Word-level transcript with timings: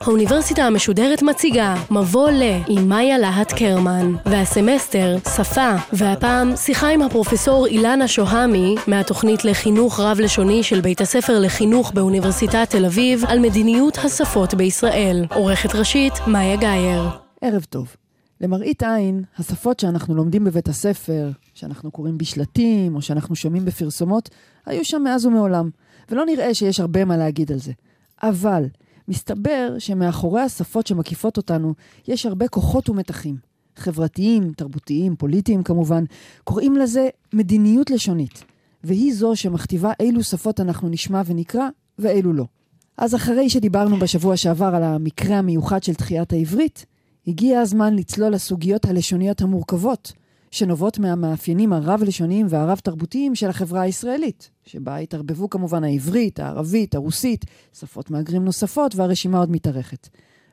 האוניברסיטה 0.00 0.62
המשודרת 0.64 1.22
מציגה 1.22 1.74
מבוא 1.90 2.30
ל 2.30 2.42
עם 2.68 2.88
מאיה 2.88 3.18
להט 3.18 3.52
קרמן 3.52 4.14
והסמסטר 4.26 5.16
שפה 5.36 5.72
והפעם 5.92 6.56
שיחה 6.56 6.88
עם 6.88 7.02
הפרופסור 7.02 7.66
אילנה 7.66 8.08
שוהמי 8.08 8.74
מהתוכנית 8.86 9.44
לחינוך 9.44 10.00
רב-לשוני 10.00 10.62
של 10.62 10.80
בית 10.80 11.00
הספר 11.00 11.38
לחינוך 11.38 11.92
באוניברסיטת 11.92 12.70
תל 12.70 12.84
אביב 12.84 13.24
על 13.28 13.38
מדיניות 13.38 13.98
השפות 13.98 14.54
בישראל 14.54 15.26
עורכת 15.34 15.74
ראשית 15.74 16.12
מאיה 16.26 16.56
גאייר 16.56 17.02
ערב 17.40 17.64
טוב. 17.70 17.96
למראית 18.40 18.82
עין, 18.82 19.22
השפות 19.38 19.80
שאנחנו 19.80 20.14
לומדים 20.14 20.44
בבית 20.44 20.68
הספר, 20.68 21.30
שאנחנו 21.56 21.90
קוראים 21.90 22.18
בשלטים 22.18 22.94
או 22.94 23.02
שאנחנו 23.02 23.36
שומעים 23.36 23.64
בפרסומות, 23.64 24.28
היו 24.66 24.84
שם 24.84 25.02
מאז 25.04 25.26
ומעולם, 25.26 25.70
ולא 26.10 26.26
נראה 26.26 26.54
שיש 26.54 26.80
הרבה 26.80 27.04
מה 27.04 27.16
להגיד 27.16 27.52
על 27.52 27.58
זה. 27.58 27.72
אבל 28.22 28.64
מסתבר 29.08 29.74
שמאחורי 29.78 30.40
השפות 30.40 30.86
שמקיפות 30.86 31.36
אותנו 31.36 31.74
יש 32.08 32.26
הרבה 32.26 32.48
כוחות 32.48 32.88
ומתחים. 32.88 33.36
חברתיים, 33.76 34.52
תרבותיים, 34.56 35.16
פוליטיים 35.16 35.62
כמובן, 35.62 36.04
קוראים 36.44 36.76
לזה 36.76 37.08
מדיניות 37.32 37.90
לשונית, 37.90 38.44
והיא 38.84 39.14
זו 39.14 39.36
שמכתיבה 39.36 39.92
אילו 40.00 40.22
שפות 40.22 40.60
אנחנו 40.60 40.88
נשמע 40.88 41.22
ונקרא 41.26 41.68
ואילו 41.98 42.32
לא. 42.32 42.44
אז 42.98 43.14
אחרי 43.14 43.50
שדיברנו 43.50 43.96
בשבוע 43.96 44.36
שעבר 44.36 44.72
על 44.74 44.82
המקרה 44.82 45.38
המיוחד 45.38 45.82
של 45.82 45.94
תחיית 45.94 46.32
העברית, 46.32 46.86
הגיע 47.26 47.60
הזמן 47.60 47.94
לצלול 47.94 48.32
לסוגיות 48.32 48.84
הלשוניות 48.84 49.42
המורכבות, 49.42 50.12
שנובעות 50.56 50.98
מהמאפיינים 50.98 51.72
הרב-לשוניים 51.72 52.46
והרב-תרבותיים 52.50 53.34
של 53.34 53.48
החברה 53.48 53.80
הישראלית, 53.80 54.50
שבה 54.66 54.96
התערבבו 54.96 55.50
כמובן 55.50 55.84
העברית, 55.84 56.40
הערבית, 56.40 56.94
הרוסית, 56.94 57.44
שפות 57.72 58.10
מהגרים 58.10 58.44
נוספות, 58.44 58.94
והרשימה 58.94 59.38
עוד 59.38 59.50
מתארכת. 59.50 60.08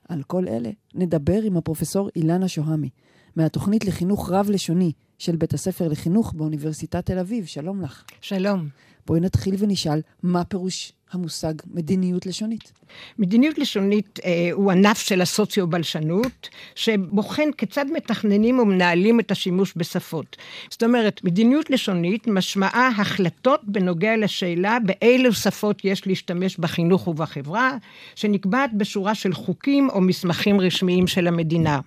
על 0.10 0.24
כל 0.24 0.48
אלה 0.48 0.70
נדבר 0.96 1.42
עם 1.44 1.58
הפרופסור 1.58 2.10
אילנה 2.16 2.48
שוהמי, 2.48 2.90
מהתוכנית 3.36 3.86
לחינוך 3.86 4.32
רב-לשוני 4.32 4.92
של 5.18 5.36
בית 5.36 5.54
הספר 5.54 5.88
לחינוך 5.88 6.34
באוניברסיטת 6.34 7.06
תל 7.06 7.20
אביב. 7.20 7.46
שלום 7.46 7.82
לך. 7.82 8.04
שלום. 8.22 8.68
בואי 9.08 9.20
נתחיל 9.20 9.56
ונשאל, 9.58 10.02
מה 10.24 10.44
פירוש 10.44 10.94
המושג 11.16 11.54
מדיניות 11.74 12.26
לשונית? 12.26 12.72
מדיניות 13.20 13.58
לשונית 13.58 14.20
אה, 14.26 14.50
הוא 14.52 14.72
ענף 14.72 14.98
של 15.00 15.22
הסוציו-בלשנות, 15.22 16.50
שבוחן 16.76 17.52
כיצד 17.58 17.86
מתכננים 17.94 18.60
ומנהלים 18.60 19.20
את 19.20 19.32
השימוש 19.32 19.74
בשפות. 19.76 20.38
זאת 20.70 20.84
אומרת, 20.84 21.24
מדיניות 21.24 21.70
לשונית 21.70 22.28
משמעה 22.28 22.90
החלטות 22.98 23.62
בנוגע 23.64 24.18
לשאלה 24.18 24.78
באילו 24.86 25.34
שפות 25.34 25.86
יש 25.86 26.08
להשתמש 26.08 26.58
בחינוך 26.58 27.08
ובחברה, 27.08 27.78
שנקבעת 28.16 28.74
בשורה 28.74 29.16
של 29.16 29.34
חוקים 29.34 29.90
או 29.90 30.02
מסמכים 30.02 30.62
רשמיים 30.62 31.08
של 31.08 31.28
המדינה. 31.28 31.80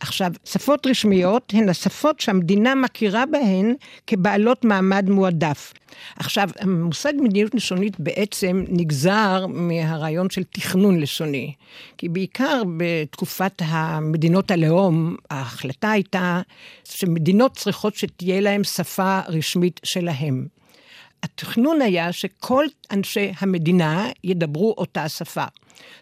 עכשיו, 0.00 0.32
שפות 0.44 0.86
רשמיות 0.86 1.52
הן 1.56 1.68
השפות 1.68 2.20
שהמדינה 2.20 2.74
מכירה 2.74 3.26
בהן 3.26 3.74
כבעלות 4.06 4.64
מעמד 4.64 5.10
מועדף. 5.10 5.72
עכשיו, 6.16 6.48
המושג 6.60 7.12
מדיניות 7.20 7.54
לשונית 7.54 8.00
בעצם 8.00 8.64
נגזר 8.68 9.46
מהרעיון 9.46 10.30
של 10.30 10.42
תכנון 10.44 11.00
לשוני. 11.00 11.52
כי 11.98 12.08
בעיקר 12.08 12.62
בתקופת 12.76 13.62
המדינות 13.64 14.50
הלאום, 14.50 15.16
ההחלטה 15.30 15.90
הייתה 15.90 16.40
שמדינות 16.84 17.56
צריכות 17.56 17.94
שתהיה 17.94 18.40
להן 18.40 18.64
שפה 18.64 19.20
רשמית 19.28 19.80
שלהן. 19.84 20.46
התכנון 21.22 21.82
היה 21.82 22.12
שכל 22.12 22.64
אנשי 22.90 23.32
המדינה 23.38 24.08
ידברו 24.24 24.74
אותה 24.78 25.08
שפה. 25.08 25.44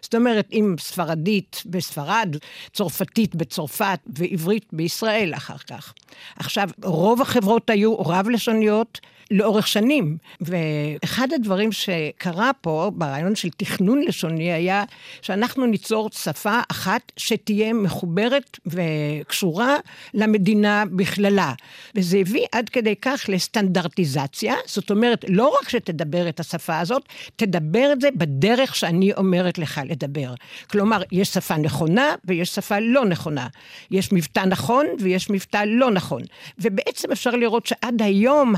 זאת 0.01 0.15
אומרת, 0.15 0.47
אם 0.51 0.75
ספרדית 0.79 1.63
בספרד, 1.65 2.35
צרפתית 2.73 3.35
בצרפת 3.35 3.99
ועברית 4.07 4.65
בישראל 4.71 5.33
אחר 5.35 5.57
כך. 5.57 5.93
עכשיו, 6.35 6.69
רוב 6.83 7.21
החברות 7.21 7.69
היו 7.69 7.99
רב-לשוניות, 7.99 8.99
לאורך 9.31 9.67
שנים. 9.67 10.17
ואחד 10.41 11.27
הדברים 11.33 11.71
שקרה 11.71 12.51
פה 12.61 12.91
ברעיון 12.95 13.35
של 13.35 13.49
תכנון 13.49 14.01
לשוני 14.01 14.53
היה 14.53 14.83
שאנחנו 15.21 15.65
ניצור 15.65 16.09
שפה 16.13 16.59
אחת 16.71 17.11
שתהיה 17.17 17.73
מחוברת 17.73 18.59
וקשורה 18.65 19.75
למדינה 20.13 20.83
בכללה. 20.91 21.53
וזה 21.95 22.17
הביא 22.17 22.45
עד 22.51 22.69
כדי 22.69 22.95
כך 23.01 23.25
לסטנדרטיזציה, 23.27 24.55
זאת 24.65 24.91
אומרת, 24.91 25.25
לא 25.27 25.57
רק 25.61 25.69
שתדבר 25.69 26.29
את 26.29 26.39
השפה 26.39 26.79
הזאת, 26.79 27.03
תדבר 27.35 27.89
את 27.93 28.01
זה 28.01 28.09
בדרך 28.15 28.75
שאני 28.75 29.13
אומרת 29.13 29.57
לך 29.57 29.81
לדבר. 29.85 30.33
כלומר, 30.69 31.01
יש 31.11 31.29
שפה 31.29 31.57
נכונה 31.57 32.15
ויש 32.25 32.49
שפה 32.49 32.79
לא 32.79 33.05
נכונה. 33.05 33.47
יש 33.91 34.11
מבטא 34.11 34.39
נכון 34.39 34.85
ויש 34.99 35.29
מבטא 35.29 35.63
לא 35.67 35.91
נכון. 35.91 36.21
ובעצם 36.59 37.11
אפשר 37.11 37.31
לראות 37.31 37.65
שעד 37.65 38.01
היום 38.01 38.55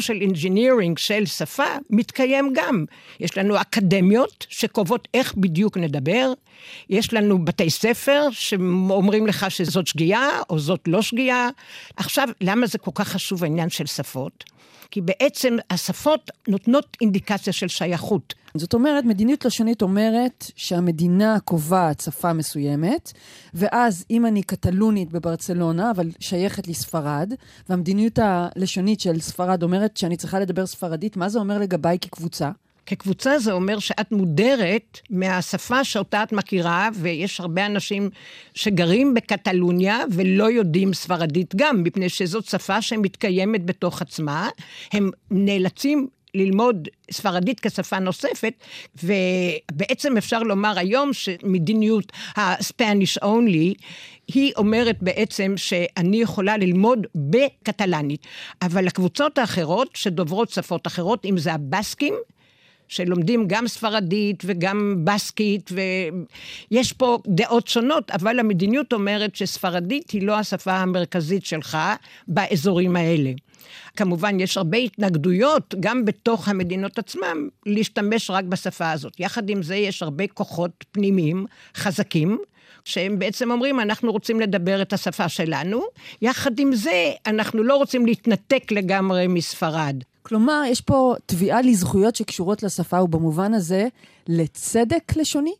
social 0.00 0.32
engineering 0.32 0.92
של 0.96 1.26
שפה 1.26 1.64
מתקיים 1.90 2.52
גם. 2.54 2.84
יש 3.20 3.38
לנו 3.38 3.60
אקדמיות 3.60 4.46
שקובעות 4.48 5.08
איך 5.14 5.34
בדיוק 5.34 5.76
נדבר, 5.76 6.32
יש 6.90 7.12
לנו 7.12 7.44
בתי 7.44 7.70
ספר 7.70 8.28
שאומרים 8.30 9.26
לך 9.26 9.50
שזאת 9.50 9.86
שגיאה 9.86 10.28
או 10.50 10.58
זאת 10.58 10.80
לא 10.86 11.02
שגיאה. 11.02 11.48
עכשיו, 11.96 12.28
למה 12.40 12.66
זה 12.66 12.78
כל 12.78 12.90
כך 12.94 13.08
חשוב 13.08 13.44
העניין 13.44 13.70
של 13.70 13.86
שפות? 13.86 14.44
כי 14.90 15.00
בעצם 15.00 15.56
השפות 15.70 16.30
נותנות 16.48 16.96
אינדיקציה 17.00 17.52
של 17.52 17.68
שייכות. 17.68 18.34
זאת 18.54 18.74
אומרת, 18.74 19.04
מדיניות 19.04 19.44
לשונית 19.44 19.82
אומרת 19.82 20.44
שהמדינה 20.56 21.40
קובעת 21.44 22.00
שפה 22.00 22.32
מסוימת, 22.32 23.12
ואז 23.54 24.04
אם 24.10 24.26
אני 24.26 24.42
קטלונית 24.42 25.12
בברצלונה, 25.12 25.90
אבל 25.90 26.10
שייכת 26.20 26.68
לספרד, 26.68 27.32
והמדיניות 27.68 28.18
הלשונית 28.22 29.00
של 29.00 29.20
ספרד 29.20 29.62
אומרת 29.62 29.96
שאני 29.96 30.16
צריכה 30.16 30.40
לדבר 30.40 30.66
ספרדית, 30.66 31.16
מה 31.16 31.28
זה 31.28 31.38
אומר 31.38 31.58
לגביי 31.58 31.98
כקבוצה? 31.98 32.50
כקבוצה 32.90 33.38
זה 33.38 33.52
אומר 33.52 33.78
שאת 33.78 34.12
מודרת 34.12 35.00
מהשפה 35.10 35.84
שאותה 35.84 36.22
את 36.22 36.32
מכירה, 36.32 36.88
ויש 36.94 37.40
הרבה 37.40 37.66
אנשים 37.66 38.10
שגרים 38.54 39.14
בקטלוניה 39.14 39.98
ולא 40.12 40.50
יודעים 40.50 40.94
ספרדית 40.94 41.54
גם, 41.56 41.82
מפני 41.82 42.08
שזאת 42.08 42.44
שפה 42.44 42.82
שמתקיימת 42.82 43.64
בתוך 43.66 44.02
עצמה. 44.02 44.48
הם 44.92 45.10
נאלצים 45.30 46.08
ללמוד 46.34 46.88
ספרדית 47.10 47.60
כשפה 47.60 47.98
נוספת, 47.98 48.54
ובעצם 49.04 50.16
אפשר 50.16 50.42
לומר 50.42 50.78
היום 50.78 51.12
שמדיניות 51.12 52.12
ה-Spanish 52.36 53.22
only, 53.22 53.82
היא 54.28 54.52
אומרת 54.56 54.96
בעצם 55.02 55.52
שאני 55.56 56.22
יכולה 56.22 56.56
ללמוד 56.56 57.06
בקטלנית, 57.14 58.26
אבל 58.62 58.86
הקבוצות 58.86 59.38
האחרות 59.38 59.88
שדוברות 59.94 60.50
שפות 60.50 60.86
אחרות, 60.86 61.24
אם 61.24 61.38
זה 61.38 61.52
הבסקים, 61.52 62.14
שלומדים 62.90 63.44
גם 63.46 63.68
ספרדית 63.68 64.42
וגם 64.46 64.96
בסקית, 65.04 65.70
ויש 66.70 66.92
פה 66.92 67.18
דעות 67.26 67.68
שונות, 67.68 68.10
אבל 68.10 68.38
המדיניות 68.38 68.92
אומרת 68.92 69.36
שספרדית 69.36 70.10
היא 70.10 70.26
לא 70.26 70.38
השפה 70.38 70.72
המרכזית 70.72 71.44
שלך 71.44 71.78
באזורים 72.28 72.96
האלה. 72.96 73.32
כמובן, 73.96 74.40
יש 74.40 74.56
הרבה 74.56 74.78
התנגדויות, 74.78 75.74
גם 75.80 76.04
בתוך 76.04 76.48
המדינות 76.48 76.98
עצמם, 76.98 77.48
להשתמש 77.66 78.30
רק 78.30 78.44
בשפה 78.44 78.90
הזאת. 78.90 79.20
יחד 79.20 79.50
עם 79.50 79.62
זה, 79.62 79.76
יש 79.76 80.02
הרבה 80.02 80.26
כוחות 80.26 80.84
פנימיים 80.92 81.46
חזקים, 81.76 82.38
שהם 82.84 83.18
בעצם 83.18 83.50
אומרים, 83.50 83.80
אנחנו 83.80 84.12
רוצים 84.12 84.40
לדבר 84.40 84.82
את 84.82 84.92
השפה 84.92 85.28
שלנו, 85.28 85.82
יחד 86.22 86.58
עם 86.58 86.74
זה, 86.74 87.10
אנחנו 87.26 87.62
לא 87.62 87.76
רוצים 87.76 88.06
להתנתק 88.06 88.72
לגמרי 88.72 89.26
מספרד. 89.26 89.96
כלומר, 90.22 90.62
יש 90.66 90.80
פה 90.80 91.14
תביעה 91.26 91.62
לזכויות 91.62 92.16
שקשורות 92.16 92.62
לשפה, 92.62 93.02
ובמובן 93.02 93.54
הזה, 93.54 93.88
לצדק 94.28 95.16
לשוני? 95.16 95.54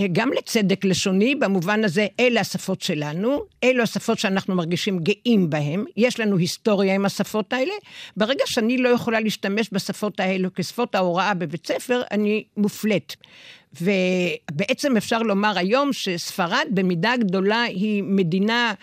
אה, 0.00 0.06
גם 0.12 0.30
לצדק 0.38 0.84
לשוני, 0.84 1.34
במובן 1.34 1.84
הזה, 1.84 2.06
אלה 2.20 2.40
השפות 2.40 2.82
שלנו, 2.82 3.42
אלו 3.64 3.82
השפות 3.82 4.18
שאנחנו 4.18 4.54
מרגישים 4.54 4.98
גאים 4.98 5.50
בהן, 5.50 5.84
יש 5.96 6.20
לנו 6.20 6.36
היסטוריה 6.36 6.94
עם 6.94 7.04
השפות 7.04 7.52
האלה. 7.52 7.74
ברגע 8.16 8.44
שאני 8.46 8.78
לא 8.78 8.88
יכולה 8.88 9.20
להשתמש 9.20 9.68
בשפות 9.72 10.20
האלו 10.20 10.54
כשפות 10.54 10.94
ההוראה 10.94 11.34
בבית 11.34 11.66
ספר, 11.66 12.02
אני 12.10 12.44
מופלית. 12.56 13.16
ובעצם 13.80 14.96
אפשר 14.96 15.22
לומר 15.22 15.58
היום 15.58 15.92
שספרד 15.92 16.66
במידה 16.70 17.12
גדולה 17.20 17.62
היא 17.62 18.02
מדינה 18.02 18.74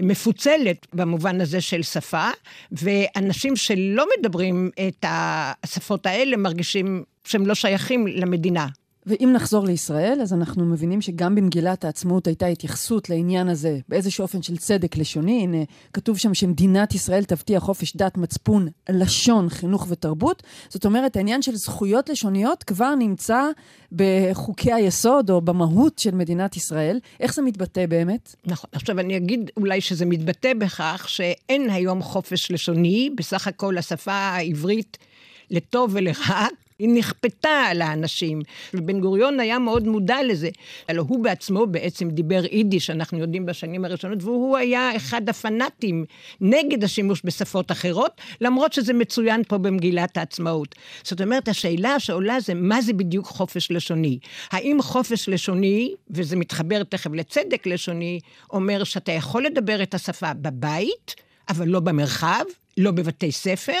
מפוצלת 0.00 0.86
במובן 0.92 1.40
הזה 1.40 1.60
של 1.60 1.82
שפה, 1.82 2.28
ואנשים 2.72 3.56
שלא 3.56 4.06
מדברים 4.18 4.70
את 4.88 5.04
השפות 5.08 6.06
האלה 6.06 6.36
מרגישים 6.36 7.04
שהם 7.24 7.46
לא 7.46 7.54
שייכים 7.54 8.06
למדינה. 8.06 8.66
ואם 9.06 9.30
נחזור 9.34 9.64
לישראל, 9.64 10.18
אז 10.22 10.32
אנחנו 10.32 10.64
מבינים 10.64 11.00
שגם 11.00 11.34
במגילת 11.34 11.84
העצמאות 11.84 12.26
הייתה 12.26 12.46
התייחסות 12.46 13.10
לעניין 13.10 13.48
הזה 13.48 13.78
באיזשהו 13.88 14.22
אופן 14.22 14.42
של 14.42 14.56
צדק 14.56 14.96
לשוני. 14.96 15.42
הנה, 15.42 15.64
כתוב 15.92 16.18
שם 16.18 16.34
שמדינת 16.34 16.94
ישראל 16.94 17.24
תבטיח 17.24 17.62
חופש 17.62 17.96
דת, 17.96 18.16
מצפון, 18.16 18.68
לשון, 18.88 19.48
חינוך 19.48 19.86
ותרבות. 19.90 20.42
זאת 20.68 20.84
אומרת, 20.84 21.16
העניין 21.16 21.42
של 21.42 21.56
זכויות 21.56 22.08
לשוניות 22.08 22.62
כבר 22.62 22.94
נמצא 22.94 23.42
בחוקי 23.92 24.72
היסוד 24.72 25.30
או 25.30 25.40
במהות 25.40 25.98
של 25.98 26.14
מדינת 26.14 26.56
ישראל. 26.56 27.00
איך 27.20 27.34
זה 27.34 27.42
מתבטא 27.42 27.86
באמת? 27.86 28.34
נכון. 28.44 28.70
עכשיו, 28.72 29.00
אני 29.00 29.16
אגיד 29.16 29.50
אולי 29.56 29.80
שזה 29.80 30.06
מתבטא 30.06 30.52
בכך 30.58 31.04
שאין 31.08 31.70
היום 31.70 32.02
חופש 32.02 32.50
לשוני, 32.50 33.10
בסך 33.16 33.46
הכל 33.46 33.78
השפה 33.78 34.12
העברית 34.12 34.98
לטוב 35.50 35.90
ולרע, 35.94 36.46
היא 36.78 36.88
נכפתה 36.88 37.64
על 37.70 37.82
האנשים. 37.82 38.42
ובן 38.74 39.00
גוריון 39.00 39.40
היה 39.40 39.58
מאוד 39.58 39.86
מודע 39.86 40.16
לזה. 40.22 40.48
הלוא 40.88 41.04
הוא 41.08 41.24
בעצמו 41.24 41.66
בעצם 41.66 42.10
דיבר 42.10 42.42
יידיש, 42.52 42.90
אנחנו 42.90 43.18
יודעים 43.18 43.46
בשנים 43.46 43.84
הראשונות, 43.84 44.22
והוא 44.22 44.56
היה 44.56 44.96
אחד 44.96 45.28
הפנאטים 45.28 46.04
נגד 46.40 46.84
השימוש 46.84 47.22
בשפות 47.24 47.72
אחרות, 47.72 48.20
למרות 48.40 48.72
שזה 48.72 48.92
מצוין 48.92 49.42
פה 49.48 49.58
במגילת 49.58 50.16
העצמאות. 50.16 50.74
זאת 51.02 51.20
אומרת, 51.20 51.48
השאלה 51.48 52.00
שעולה 52.00 52.40
זה 52.40 52.54
מה 52.54 52.80
זה 52.80 52.92
בדיוק 52.92 53.26
חופש 53.26 53.70
לשוני. 53.70 54.18
האם 54.50 54.82
חופש 54.82 55.28
לשוני, 55.28 55.94
וזה 56.10 56.36
מתחבר 56.36 56.82
תכף 56.82 57.10
לצדק 57.14 57.66
לשוני, 57.66 58.20
אומר 58.52 58.84
שאתה 58.84 59.12
יכול 59.12 59.44
לדבר 59.46 59.82
את 59.82 59.94
השפה 59.94 60.34
בבית, 60.34 61.14
אבל 61.48 61.68
לא 61.68 61.80
במרחב, 61.80 62.44
לא 62.76 62.90
בבתי 62.90 63.32
ספר, 63.32 63.80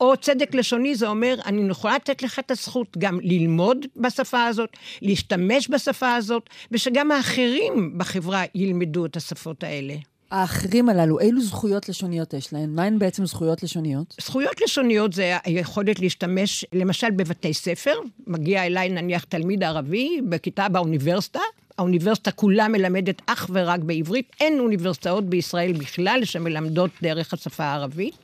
או 0.00 0.16
צדק 0.16 0.54
לשוני 0.54 0.94
זה 0.94 1.08
אומר, 1.08 1.34
אני 1.46 1.70
יכולה 1.70 1.94
לתת 1.94 2.22
לך 2.22 2.38
את 2.38 2.50
הזכות 2.50 2.96
גם 2.98 3.18
ללמוד 3.22 3.86
בשפה 3.96 4.44
הזאת, 4.44 4.70
להשתמש 5.02 5.70
בשפה 5.70 6.14
הזאת, 6.14 6.50
ושגם 6.72 7.12
האחרים 7.12 7.98
בחברה 7.98 8.42
ילמדו 8.54 9.06
את 9.06 9.16
השפות 9.16 9.64
האלה. 9.64 9.94
האחרים 10.30 10.88
הללו, 10.88 11.20
אילו 11.20 11.40
זכויות 11.40 11.88
לשוניות 11.88 12.34
יש 12.34 12.52
להן? 12.52 12.70
מהן 12.74 12.98
בעצם 12.98 13.26
זכויות 13.26 13.62
לשוניות? 13.62 14.14
זכויות 14.20 14.60
לשוניות 14.60 15.12
זה 15.12 15.36
היכולת 15.44 16.00
להשתמש, 16.00 16.64
למשל 16.72 17.10
בבתי 17.10 17.54
ספר, 17.54 17.94
מגיע 18.26 18.66
אליי 18.66 18.88
נניח 18.88 19.24
תלמיד 19.24 19.64
ערבי 19.64 20.20
בכיתה 20.28 20.68
באוניברסיטה, 20.68 21.40
האוניברסיטה 21.78 22.30
כולה 22.30 22.68
מלמדת 22.68 23.22
אך 23.26 23.50
ורק 23.52 23.80
בעברית, 23.80 24.32
אין 24.40 24.60
אוניברסיטאות 24.60 25.24
בישראל 25.24 25.72
בכלל 25.72 26.20
שמלמדות 26.24 26.90
דרך 27.02 27.34
השפה 27.34 27.64
הערבית. 27.64 28.14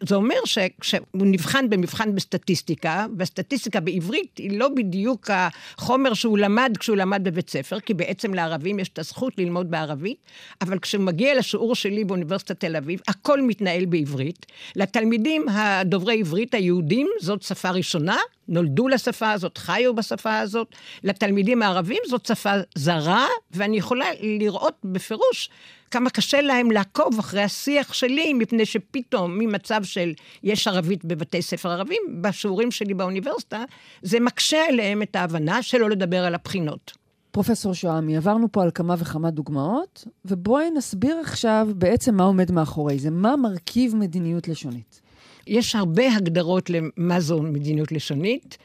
זה 0.00 0.14
אומר 0.14 0.36
שכשהוא 0.44 1.02
נבחן 1.14 1.70
במבחן 1.70 2.14
בסטטיסטיקה, 2.14 3.06
והסטטיסטיקה 3.18 3.80
בעברית 3.80 4.38
היא 4.38 4.58
לא 4.58 4.68
בדיוק 4.68 5.30
החומר 5.30 6.14
שהוא 6.14 6.38
למד 6.38 6.76
כשהוא 6.78 6.96
למד 6.96 7.20
בבית 7.24 7.50
ספר, 7.50 7.80
כי 7.80 7.94
בעצם 7.94 8.34
לערבים 8.34 8.78
יש 8.78 8.88
את 8.88 8.98
הזכות 8.98 9.38
ללמוד 9.38 9.70
בערבית, 9.70 10.18
אבל 10.60 10.78
כשהוא 10.78 11.04
מגיע 11.04 11.34
לשיעור 11.34 11.74
שלי 11.74 12.04
באוניברסיטת 12.04 12.60
תל 12.60 12.76
אביב, 12.76 13.00
הכל 13.08 13.42
מתנהל 13.42 13.84
בעברית. 13.84 14.46
לתלמידים 14.76 15.48
הדוברי 15.48 16.20
עברית 16.20 16.54
היהודים 16.54 17.08
זאת 17.20 17.42
שפה 17.42 17.70
ראשונה, 17.70 18.16
נולדו 18.48 18.88
לשפה 18.88 19.30
הזאת, 19.30 19.58
חיו 19.58 19.94
בשפה 19.94 20.38
הזאת. 20.38 20.74
לתלמידים 21.04 21.62
הערבים 21.62 22.02
זאת 22.08 22.26
שפה 22.26 22.52
זרה, 22.74 23.26
ואני 23.50 23.76
יכולה 23.76 24.06
לראות 24.20 24.74
בפירוש 24.84 25.50
כמה 25.90 26.10
קשה 26.10 26.40
להם 26.40 26.70
לעקוב 26.70 27.18
אחרי 27.18 27.42
השיח 27.42 27.92
שלי, 27.92 28.32
מפני 28.32 28.66
שפתאום 28.66 29.38
ממצב 29.38 29.84
של 29.84 30.12
יש 30.42 30.68
ערבית 30.68 31.04
בבתי 31.04 31.42
ספר 31.42 31.70
ערבים, 31.70 32.02
בשיעורים 32.20 32.70
שלי 32.70 32.94
באוניברסיטה, 32.94 33.64
זה 34.02 34.20
מקשה 34.20 34.64
עליהם 34.68 35.02
את 35.02 35.16
ההבנה 35.16 35.62
שלא 35.62 35.90
לדבר 35.90 36.24
על 36.24 36.34
הבחינות. 36.34 36.92
פרופסור 37.30 37.74
שועמי, 37.74 38.16
עברנו 38.16 38.52
פה 38.52 38.62
על 38.62 38.70
כמה 38.74 38.94
וכמה 38.98 39.30
דוגמאות, 39.30 40.04
ובואי 40.24 40.70
נסביר 40.70 41.16
עכשיו 41.16 41.68
בעצם 41.74 42.14
מה 42.14 42.24
עומד 42.24 42.52
מאחורי 42.52 42.98
זה. 42.98 43.10
מה 43.10 43.36
מרכיב 43.36 43.96
מדיניות 43.96 44.48
לשונית? 44.48 45.07
יש 45.48 45.74
הרבה 45.74 46.16
הגדרות 46.16 46.70
למה 46.70 47.20
זו 47.20 47.42
מדיניות 47.42 47.92
לשונית. 47.92 48.58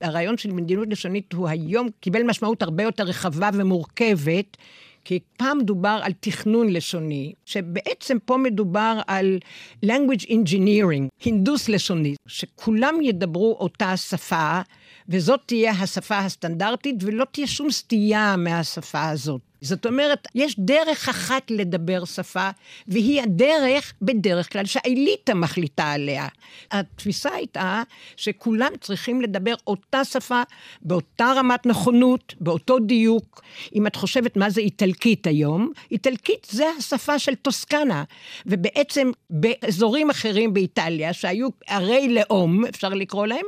הרעיון 0.00 0.38
של 0.38 0.52
מדיניות 0.52 0.88
לשונית 0.90 1.32
הוא 1.32 1.48
היום 1.48 1.88
קיבל 2.00 2.22
משמעות 2.22 2.62
הרבה 2.62 2.82
יותר 2.82 3.04
רחבה 3.04 3.50
ומורכבת, 3.54 4.56
כי 5.04 5.18
פעם 5.36 5.60
דובר 5.62 6.00
על 6.02 6.12
תכנון 6.20 6.68
לשוני, 6.72 7.32
שבעצם 7.44 8.16
פה 8.24 8.36
מדובר 8.36 9.00
על 9.06 9.38
language 9.86 10.24
engineering, 10.28 11.24
הינדוס 11.24 11.68
לשוני, 11.68 12.14
שכולם 12.26 12.94
ידברו 13.02 13.56
אותה 13.60 13.96
שפה, 13.96 14.60
וזאת 15.08 15.40
תהיה 15.46 15.70
השפה 15.70 16.18
הסטנדרטית, 16.18 16.96
ולא 17.00 17.24
תהיה 17.32 17.46
שום 17.46 17.70
סטייה 17.70 18.36
מהשפה 18.36 19.08
הזאת. 19.08 19.47
זאת 19.60 19.86
אומרת, 19.86 20.28
יש 20.34 20.54
דרך 20.58 21.08
אחת 21.08 21.50
לדבר 21.50 22.04
שפה, 22.04 22.50
והיא 22.88 23.22
הדרך, 23.22 23.92
בדרך 24.02 24.52
כלל, 24.52 24.64
שהאליטה 24.64 25.34
מחליטה 25.34 25.92
עליה. 25.92 26.26
התפיסה 26.70 27.34
הייתה 27.34 27.82
שכולם 28.16 28.72
צריכים 28.80 29.22
לדבר 29.22 29.54
אותה 29.66 30.04
שפה, 30.04 30.42
באותה 30.82 31.32
רמת 31.36 31.66
נכונות, 31.66 32.34
באותו 32.40 32.78
דיוק. 32.78 33.42
אם 33.74 33.86
את 33.86 33.96
חושבת 33.96 34.36
מה 34.36 34.50
זה 34.50 34.60
איטלקית 34.60 35.26
היום, 35.26 35.72
איטלקית 35.90 36.46
זה 36.50 36.64
השפה 36.78 37.18
של 37.18 37.34
טוסקנה, 37.34 38.04
ובעצם 38.46 39.10
באזורים 39.30 40.10
אחרים 40.10 40.54
באיטליה, 40.54 41.12
שהיו 41.12 41.48
ערי 41.66 42.08
לאום, 42.08 42.64
אפשר 42.64 42.88
לקרוא 42.88 43.26
להם, 43.26 43.46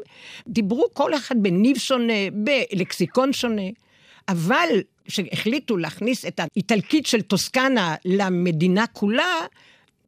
דיברו 0.48 0.86
כל 0.92 1.14
אחד 1.14 1.42
בניב 1.42 1.78
שונה, 1.78 2.12
בלקסיקון 2.32 3.32
שונה. 3.32 3.62
אבל 4.28 4.69
כשהחליטו 5.05 5.76
להכניס 5.76 6.25
את 6.26 6.40
האיטלקית 6.40 7.06
של 7.06 7.22
טוסקנה 7.22 7.94
למדינה 8.05 8.87
כולה, 8.87 9.46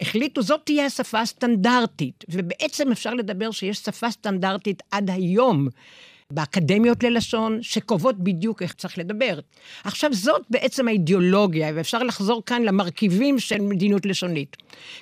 החליטו 0.00 0.42
זאת 0.42 0.60
תהיה 0.64 0.86
השפה 0.86 1.20
הסטנדרטית. 1.20 2.24
ובעצם 2.28 2.92
אפשר 2.92 3.14
לדבר 3.14 3.50
שיש 3.50 3.78
שפה 3.78 4.10
סטנדרטית 4.10 4.82
עד 4.90 5.10
היום. 5.10 5.68
באקדמיות 6.30 7.02
ללשון, 7.02 7.58
שקובעות 7.62 8.18
בדיוק 8.18 8.62
איך 8.62 8.74
צריך 8.74 8.98
לדבר. 8.98 9.38
עכשיו, 9.84 10.14
זאת 10.14 10.42
בעצם 10.50 10.88
האידיאולוגיה, 10.88 11.72
ואפשר 11.74 12.02
לחזור 12.02 12.42
כאן 12.46 12.62
למרכיבים 12.62 13.38
של 13.38 13.60
מדיניות 13.60 14.06
לשונית. 14.06 14.56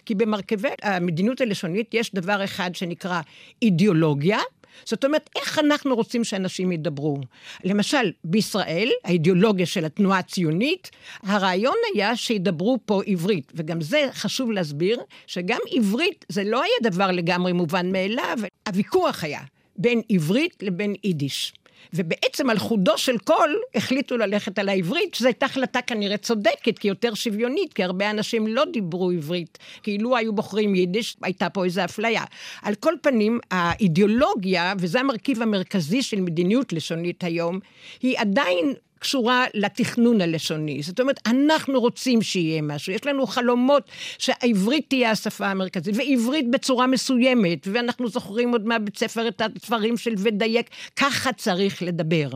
כי 0.07 0.15
במרכיבי 0.15 0.69
המדיניות 0.83 1.41
הלשונית 1.41 1.95
יש 1.95 2.15
דבר 2.15 2.45
אחד 2.45 2.75
שנקרא 2.75 3.21
אידיאולוגיה, 3.63 4.39
זאת 4.85 5.05
אומרת, 5.05 5.31
איך 5.37 5.59
אנחנו 5.59 5.95
רוצים 5.95 6.25
שאנשים 6.25 6.73
ידברו? 6.73 7.17
למשל, 7.65 8.13
בישראל, 8.25 8.91
האידיאולוגיה 9.05 9.67
של 9.67 9.85
התנועה 9.85 10.19
הציונית, 10.19 10.91
הרעיון 11.23 11.77
היה 11.95 12.17
שידברו 12.17 12.79
פה 12.85 13.01
עברית, 13.07 13.53
וגם 13.55 13.81
זה 13.81 14.09
חשוב 14.13 14.51
להסביר, 14.51 15.01
שגם 15.27 15.59
עברית 15.71 16.25
זה 16.29 16.45
לא 16.45 16.63
היה 16.63 16.91
דבר 16.91 17.11
לגמרי 17.11 17.53
מובן 17.53 17.93
מאליו, 17.93 18.39
הוויכוח 18.69 19.25
היה 19.25 19.41
בין 19.77 20.03
עברית 20.09 20.63
לבין 20.63 20.95
יידיש. 21.05 21.53
ובעצם 21.95 22.51
על 22.51 22.59
חודו 22.59 22.99
של 22.99 23.19
קול 23.19 23.61
החליטו 23.75 24.17
ללכת 24.17 24.59
על 24.59 24.69
העברית, 24.69 25.15
שזו 25.15 25.27
הייתה 25.27 25.47
החלטה 25.47 25.83
כנראה 25.83 26.17
צודקת, 26.17 26.79
כי 26.79 26.89
יותר 26.89 27.15
שוויונית, 27.15 27.73
כי 27.73 27.85
הרבה 27.85 28.11
אנשים 28.11 28.47
לא 28.47 28.65
דיברו 28.73 29.11
עברית. 29.11 29.59
כאילו 29.83 30.17
היו 30.17 30.33
בוחרים 30.33 30.75
יידיש, 30.75 31.17
הייתה 31.23 31.51
פה 31.51 31.65
איזו 31.65 31.85
אפליה. 31.85 32.25
על 32.63 32.75
כל 32.75 32.95
פנים, 33.03 33.39
האידיאולוגיה, 33.51 34.75
וזה 34.79 35.01
המרכיב 35.01 35.43
המרכזי 35.43 36.03
של 36.03 36.21
מדיניות 36.21 36.73
לשונית 36.73 37.25
היום, 37.25 37.61
היא 38.03 38.19
עדיין 38.19 38.75
קשורה 39.01 39.45
לתכנון 39.55 40.21
הלשוני. 40.21 40.83
זאת 40.83 41.01
אומרת, 41.01 41.21
אנחנו 41.27 41.81
רוצים 41.81 42.23
שיהיה 42.23 42.63
משהו, 42.63 42.93
יש 42.93 43.07
לנו 43.07 43.27
חלומות 43.27 43.91
שהעברית 44.19 44.85
תהיה 44.89 45.11
השפה 45.11 45.47
המרכזית, 45.47 45.97
ועברית 45.97 46.51
בצורה 46.51 46.87
מסוימת, 46.87 47.69
ואנחנו 47.73 48.09
זוכרים 48.09 48.53
עוד 48.53 48.67
מהבית 48.67 48.99
ספר 48.99 49.29
את 49.29 49.41
הדברים 49.41 49.97
של 49.97 50.15
ודייק, 50.19 50.71
ככה 50.97 51.33
צריך 51.33 51.83
לדבר. 51.83 52.29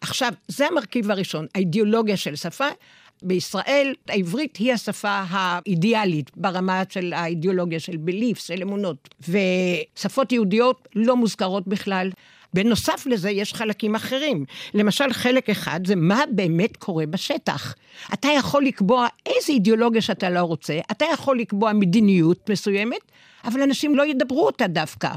עכשיו, 0.00 0.32
זה 0.48 0.66
המרכיב 0.66 1.10
הראשון, 1.10 1.46
האידיאולוגיה 1.54 2.16
של 2.16 2.36
שפה. 2.36 2.68
בישראל 3.22 3.94
העברית 4.08 4.56
היא 4.56 4.72
השפה 4.72 5.22
האידיאלית 5.28 6.30
ברמה 6.36 6.82
של 6.88 7.12
האידיאולוגיה 7.12 7.80
של 7.80 7.96
בליף, 7.96 8.38
של 8.38 8.62
אמונות. 8.62 9.08
ושפות 9.28 10.32
יהודיות 10.32 10.88
לא 10.94 11.16
מוזכרות 11.16 11.68
בכלל. 11.68 12.10
בנוסף 12.54 13.06
לזה 13.06 13.30
יש 13.30 13.54
חלקים 13.54 13.94
אחרים. 13.94 14.44
למשל, 14.74 15.12
חלק 15.12 15.50
אחד 15.50 15.80
זה 15.86 15.96
מה 15.96 16.22
באמת 16.30 16.76
קורה 16.76 17.06
בשטח. 17.06 17.74
אתה 18.12 18.28
יכול 18.28 18.64
לקבוע 18.64 19.06
איזה 19.26 19.52
אידיאולוגיה 19.52 20.02
שאתה 20.02 20.30
לא 20.30 20.40
רוצה, 20.40 20.78
אתה 20.90 21.04
יכול 21.12 21.38
לקבוע 21.38 21.72
מדיניות 21.72 22.50
מסוימת, 22.50 23.12
אבל 23.46 23.62
אנשים 23.62 23.94
לא 23.94 24.06
ידברו 24.06 24.46
אותה 24.46 24.66
דווקא. 24.66 25.10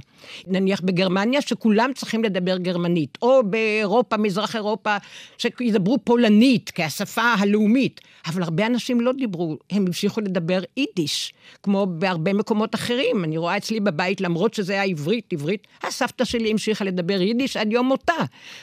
נניח 0.48 0.82
בגרמניה, 0.82 1.42
שכולם 1.42 1.92
צריכים 1.96 2.24
לדבר 2.24 2.58
גרמנית, 2.58 3.18
או 3.22 3.42
באירופה, 3.44 4.18
מזרח 4.18 4.56
אירופה, 4.56 4.98
שידברו 5.38 5.98
פולנית 6.04 6.72
כשפה 6.76 7.22
הלאומית. 7.22 8.02
אבל 8.26 8.44
הרבה 8.44 8.66
אנשים 8.66 9.02
לא 9.02 9.12
דיברו, 9.12 9.58
הם 9.70 9.86
המשיכו 9.88 10.22
לדבר 10.22 10.60
יידיש, 10.78 11.34
כמו 11.64 11.86
בהרבה 11.90 12.34
מקומות 12.34 12.76
אחרים. 12.76 13.24
אני 13.24 13.38
רואה 13.38 13.58
אצלי 13.58 13.80
בבית, 13.80 14.22
למרות 14.22 14.54
שזה 14.54 14.74
היה 14.74 14.84
עברית, 14.84 15.34
עברית, 15.34 15.68
הסבתא 15.84 16.26
שלי 16.26 16.52
המשיכה 16.52 16.86
לדבר 16.86 17.22
יידיש 17.22 17.58
עד 17.58 17.72
יום 17.72 17.88
מותה. 17.88 18.14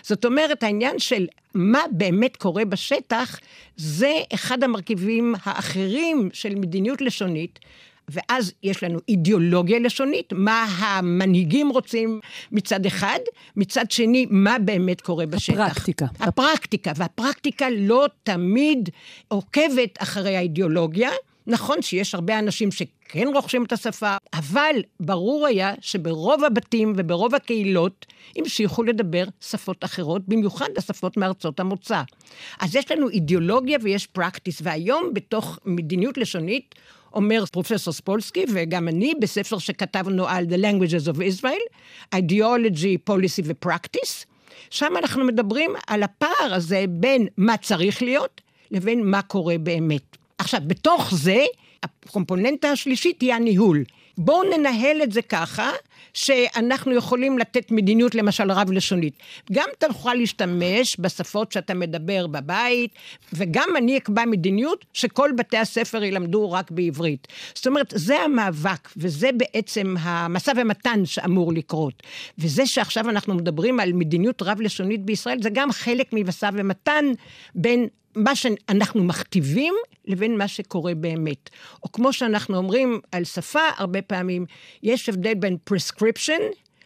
זאת 0.03 0.25
אומרת, 0.25 0.63
העניין 0.63 0.99
של 0.99 1.27
מה 1.55 1.81
באמת 1.91 2.37
קורה 2.37 2.65
בשטח, 2.65 3.39
זה 3.77 4.13
אחד 4.35 4.65
המרכיבים 4.65 5.35
האחרים 5.45 6.29
של 6.33 6.55
מדיניות 6.55 7.01
לשונית. 7.01 7.59
ואז 8.09 8.53
יש 8.63 8.83
לנו 8.83 8.99
אידיאולוגיה 9.09 9.79
לשונית, 9.79 10.33
מה 10.33 10.67
המנהיגים 10.79 11.69
רוצים 11.69 12.21
מצד 12.53 12.87
אחד, 12.87 13.19
מצד 13.57 13.91
שני, 13.91 14.27
מה 14.31 14.59
באמת 14.59 15.01
קורה 15.01 15.27
בשטח. 15.27 15.61
הפרקטיקה. 15.61 16.07
הפרקטיקה, 16.21 16.93
והפרקטיקה 16.97 17.67
לא 17.71 18.07
תמיד 18.23 18.89
עוקבת 19.29 19.99
אחרי 19.99 20.37
האידיאולוגיה. 20.37 21.11
נכון 21.47 21.83
שיש 21.83 22.15
הרבה 22.15 22.39
אנשים 22.39 22.73
שכן 22.73 23.27
רוכשים 23.35 23.65
את 23.65 23.73
השפה, 23.73 24.17
אבל 24.35 24.77
ברור 25.01 25.47
היה 25.47 25.75
שברוב 25.81 26.45
הבתים 26.45 26.93
וברוב 26.97 27.35
הקהילות 27.35 28.07
המשיכו 28.37 28.83
לדבר 28.83 29.25
שפות 29.41 29.85
אחרות, 29.85 30.23
במיוחד 30.29 30.69
השפות 30.77 31.17
מארצות 31.17 31.61
המוצא. 31.61 32.03
אז 32.61 32.77
יש 32.77 32.91
לנו 32.93 33.09
אידיאולוגיה 33.09 33.79
ויש 33.83 34.07
פרקטיס, 34.07 34.59
והיום 34.63 35.11
בתוך 35.15 35.59
מדיניות 35.65 36.19
לשונית 36.19 36.75
אומר 37.17 37.45
פרופסור 37.53 37.93
ספולסקי 37.93 38.45
וגם 38.55 38.89
אני 38.89 39.13
בספר 39.21 39.59
שכתבנו 39.59 40.29
על 40.29 40.45
The 40.45 40.57
Languages 40.57 41.13
of 41.13 41.19
Israel, 41.19 41.77
Ideology, 42.15 43.11
Policy 43.11 43.43
ו-Practice, 43.45 44.25
שם 44.71 44.93
אנחנו 44.97 45.25
מדברים 45.25 45.71
על 45.87 46.03
הפער 46.03 46.55
הזה 46.55 46.85
בין 46.89 47.27
מה 47.37 47.57
צריך 47.57 48.03
להיות 48.03 48.41
לבין 48.71 49.07
מה 49.11 49.23
קורה 49.23 49.59
באמת. 49.59 50.17
עכשיו, 50.39 50.61
בתוך 50.67 51.15
זה, 51.15 51.45
הקומפוננטה 51.83 52.71
השלישית 52.71 53.21
היא 53.21 53.35
הניהול. 53.35 53.85
בואו 54.19 54.43
ננהל 54.59 55.03
את 55.03 55.13
זה 55.13 55.23
ככה, 55.23 55.71
שאנחנו 56.15 56.93
יכולים 56.93 57.39
לתת 57.39 57.71
מדיניות 57.71 58.15
למשל 58.15 58.53
רב-לשונית. 58.53 59.15
גם 59.53 59.69
אתה 59.79 59.87
תוכל 59.87 60.15
להשתמש 60.15 60.97
בשפות 60.99 61.53
שאתה 61.53 61.75
מדבר 61.75 62.27
בבית, 62.27 62.91
וגם 63.33 63.69
אני 63.77 63.97
אקבע 63.97 64.25
מדיניות 64.25 64.85
שכל 64.93 65.31
בתי 65.37 65.57
הספר 65.57 66.05
ילמדו 66.05 66.53
רק 66.53 66.71
בעברית. 66.71 67.29
זאת 67.55 67.67
אומרת, 67.67 67.93
זה 67.97 68.21
המאבק, 68.21 68.89
וזה 68.97 69.31
בעצם 69.37 69.95
המשא 70.01 70.53
ומתן 70.57 71.05
שאמור 71.05 71.53
לקרות. 71.53 72.03
וזה 72.39 72.67
שעכשיו 72.67 73.11
אנחנו 73.11 73.35
מדברים 73.35 73.81
על 73.81 73.93
מדיניות 73.93 74.43
רב-לשונית 74.43 75.05
בישראל, 75.05 75.43
זה 75.43 75.51
גם 75.53 75.73
חלק 75.73 76.07
ממשא 76.13 76.51
ומתן 76.53 77.05
בין 77.55 77.89
מה 78.17 78.37
שאנחנו 78.37 79.05
מכתיבים 79.05 79.75
לבין 80.05 80.39
מה 80.39 80.49
שקורה 80.49 80.95
באמת. 80.95 81.51
או 81.83 81.93
כמו 81.93 82.13
שאנחנו 82.13 82.57
אומרים 82.57 83.01
על 83.13 83.25
שפה 83.25 83.61
הרבה 83.77 84.03
פעמים, 84.03 84.47
יש 84.83 85.09
הבדל 85.09 85.35
בין 85.35 85.57
prescription 85.71 86.43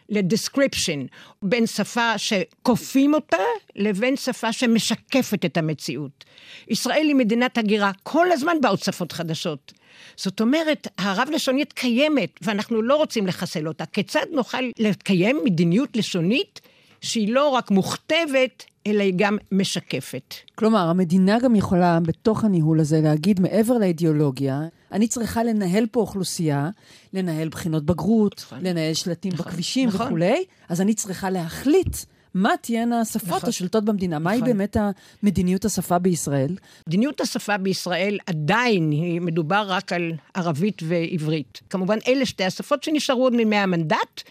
ל 0.08 0.16
description, 0.16 1.06
בין 1.42 1.66
שפה 1.66 2.18
שכופים 2.18 3.14
אותה 3.14 3.42
לבין 3.76 4.16
שפה 4.16 4.52
שמשקפת 4.52 5.44
את 5.44 5.56
המציאות. 5.56 6.24
ישראל 6.68 7.06
היא 7.06 7.14
מדינת 7.14 7.58
הגירה, 7.58 7.90
כל 8.02 8.32
הזמן 8.32 8.56
באות 8.62 8.82
שפות 8.82 9.12
חדשות. 9.12 9.72
זאת 10.16 10.40
אומרת, 10.40 10.88
הרב-לשונית 10.98 11.72
קיימת, 11.72 12.38
ואנחנו 12.42 12.82
לא 12.82 12.96
רוצים 12.96 13.26
לחסל 13.26 13.68
אותה. 13.68 13.86
כיצד 13.86 14.26
נוכל 14.32 14.62
לקיים 14.78 15.40
מדיניות 15.44 15.96
לשונית 15.96 16.60
שהיא 17.00 17.32
לא 17.32 17.48
רק 17.48 17.70
מוכתבת, 17.70 18.64
אלא 18.86 19.02
היא 19.02 19.14
גם 19.16 19.38
משקפת. 19.52 20.34
כלומר, 20.54 20.88
המדינה 20.88 21.38
גם 21.38 21.56
יכולה 21.56 21.98
בתוך 22.02 22.44
הניהול 22.44 22.80
הזה 22.80 23.00
להגיד, 23.00 23.40
מעבר 23.40 23.78
לאידיאולוגיה, 23.78 24.60
אני 24.92 25.08
צריכה 25.08 25.44
לנהל 25.44 25.86
פה 25.86 26.00
אוכלוסייה, 26.00 26.70
לנהל 27.12 27.48
בחינות 27.48 27.84
בגרות, 27.84 28.44
נכון. 28.46 28.58
לנהל 28.62 28.94
שלטים 28.94 29.32
נכון, 29.32 29.46
בכבישים 29.46 29.88
נכון. 29.88 30.06
וכולי, 30.06 30.44
אז 30.68 30.80
אני 30.80 30.94
צריכה 30.94 31.30
להחליט 31.30 31.96
מה 32.34 32.50
תהיינה 32.60 33.00
השפות 33.00 33.28
נכון. 33.28 33.48
השולטות 33.48 33.84
במדינה. 33.84 34.18
נכון. 34.18 34.32
מהי 34.32 34.42
באמת 34.42 34.76
מדיניות 35.22 35.64
השפה 35.64 35.98
בישראל? 35.98 36.56
מדיניות 36.86 37.20
השפה 37.20 37.58
בישראל 37.58 38.18
עדיין, 38.26 38.90
היא 38.90 39.20
מדובר 39.20 39.64
רק 39.68 39.92
על 39.92 40.12
ערבית 40.34 40.82
ועברית. 40.84 41.60
כמובן, 41.70 41.98
אלה 42.08 42.26
שתי 42.26 42.44
השפות 42.44 42.82
שנשארו 42.82 43.22
עוד 43.22 43.34
מימי 43.34 43.56
המנדט, 43.56 44.22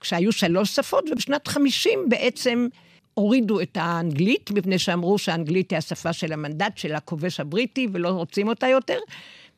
כשהיו 0.00 0.32
שלוש 0.32 0.76
שפות, 0.76 1.04
ובשנת 1.10 1.48
50 1.48 2.08
בעצם 2.08 2.68
הורידו 3.18 3.60
את 3.60 3.76
האנגלית, 3.80 4.50
מפני 4.50 4.78
שאמרו 4.78 5.18
שהאנגלית 5.18 5.70
היא 5.70 5.76
השפה 5.76 6.12
של 6.12 6.32
המנדט 6.32 6.78
של 6.78 6.94
הכובש 6.94 7.40
הבריטי 7.40 7.88
ולא 7.92 8.08
רוצים 8.08 8.48
אותה 8.48 8.68
יותר. 8.68 8.98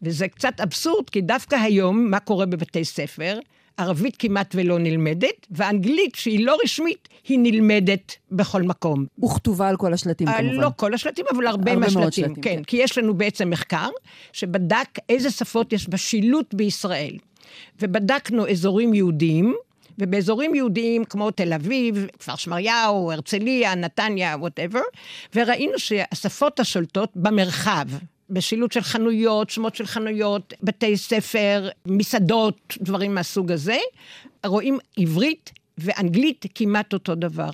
וזה 0.02 0.28
קצת 0.28 0.60
אבסורד, 0.60 1.10
כי 1.10 1.20
דווקא 1.20 1.56
היום, 1.56 2.10
מה 2.10 2.20
קורה 2.20 2.46
בבתי 2.46 2.84
ספר? 2.84 3.38
ערבית 3.76 4.16
כמעט 4.18 4.54
ולא 4.54 4.78
נלמדת, 4.78 5.46
ואנגלית, 5.50 6.14
שהיא 6.14 6.46
לא 6.46 6.56
רשמית, 6.64 7.08
היא 7.28 7.38
נלמדת 7.42 8.16
בכל 8.32 8.62
מקום. 8.62 9.06
וכתובה 9.24 9.68
על 9.68 9.76
כל 9.76 9.92
השלטים 9.92 10.28
אה, 10.28 10.38
כמובן. 10.38 10.54
לא 10.54 10.70
כל 10.76 10.94
השלטים, 10.94 11.24
אבל 11.30 11.46
הרבה, 11.46 11.70
הרבה 11.72 11.80
מהשלטים. 11.80 12.10
שלטים, 12.10 12.34
כן, 12.34 12.56
כן, 12.56 12.64
כי 12.64 12.76
יש 12.76 12.98
לנו 12.98 13.14
בעצם 13.14 13.50
מחקר 13.50 13.88
שבדק 14.32 14.88
איזה 15.08 15.30
שפות 15.30 15.72
יש 15.72 15.88
בשילוט 15.88 16.54
בישראל. 16.54 17.16
ובדקנו 17.82 18.48
אזורים 18.48 18.94
יהודיים, 18.94 19.54
ובאזורים 20.00 20.54
יהודיים 20.54 21.04
כמו 21.04 21.30
תל 21.30 21.52
אביב, 21.52 22.06
כפר 22.18 22.36
שמריהו, 22.36 23.12
הרצליה, 23.12 23.74
נתניה, 23.74 24.36
וואטאבר, 24.38 24.80
וראינו 25.34 25.78
שהשפות 25.78 26.60
השולטות 26.60 27.10
במרחב, 27.16 27.86
בשילוט 28.30 28.72
של 28.72 28.80
חנויות, 28.80 29.50
שמות 29.50 29.74
של 29.74 29.86
חנויות, 29.86 30.54
בתי 30.62 30.96
ספר, 30.96 31.68
מסעדות, 31.86 32.76
דברים 32.80 33.14
מהסוג 33.14 33.52
הזה, 33.52 33.78
רואים 34.46 34.78
עברית 34.96 35.50
ואנגלית 35.78 36.44
כמעט 36.54 36.92
אותו 36.92 37.14
דבר. 37.14 37.50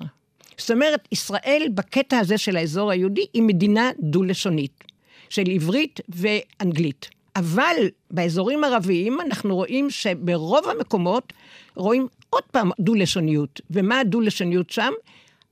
זאת 0.58 0.70
אומרת, 0.70 1.08
ישראל 1.12 1.66
בקטע 1.74 2.18
הזה 2.18 2.38
של 2.38 2.56
האזור 2.56 2.90
היהודי 2.90 3.26
היא 3.32 3.42
מדינה 3.42 3.90
דו-לשונית, 4.00 4.84
של 5.28 5.44
עברית 5.54 6.00
ואנגלית. 6.08 7.08
אבל 7.36 7.76
באזורים 8.10 8.64
ערביים 8.64 9.20
אנחנו 9.20 9.56
רואים 9.56 9.90
שברוב 9.90 10.68
המקומות 10.68 11.32
רואים 11.76 12.06
עוד 12.30 12.42
פעם 12.42 12.70
דו-לשוניות. 12.80 13.60
ומה 13.70 14.00
הדו-לשוניות 14.00 14.70
שם? 14.70 14.92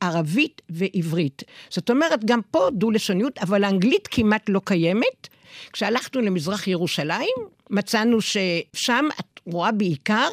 ערבית 0.01 0.63
ועברית. 0.71 1.43
זאת 1.71 1.91
אומרת, 1.91 2.25
גם 2.25 2.41
פה 2.51 2.69
דו-לשוניות, 2.73 3.39
אבל 3.39 3.65
האנגלית 3.65 4.09
כמעט 4.11 4.49
לא 4.49 4.61
קיימת. 4.65 5.29
כשהלכנו 5.73 6.21
למזרח 6.21 6.69
ירושלים, 6.69 7.35
מצאנו 7.71 8.19
ששם 8.21 9.05
את 9.21 9.41
רואה 9.47 9.73
בעיקר 9.73 10.29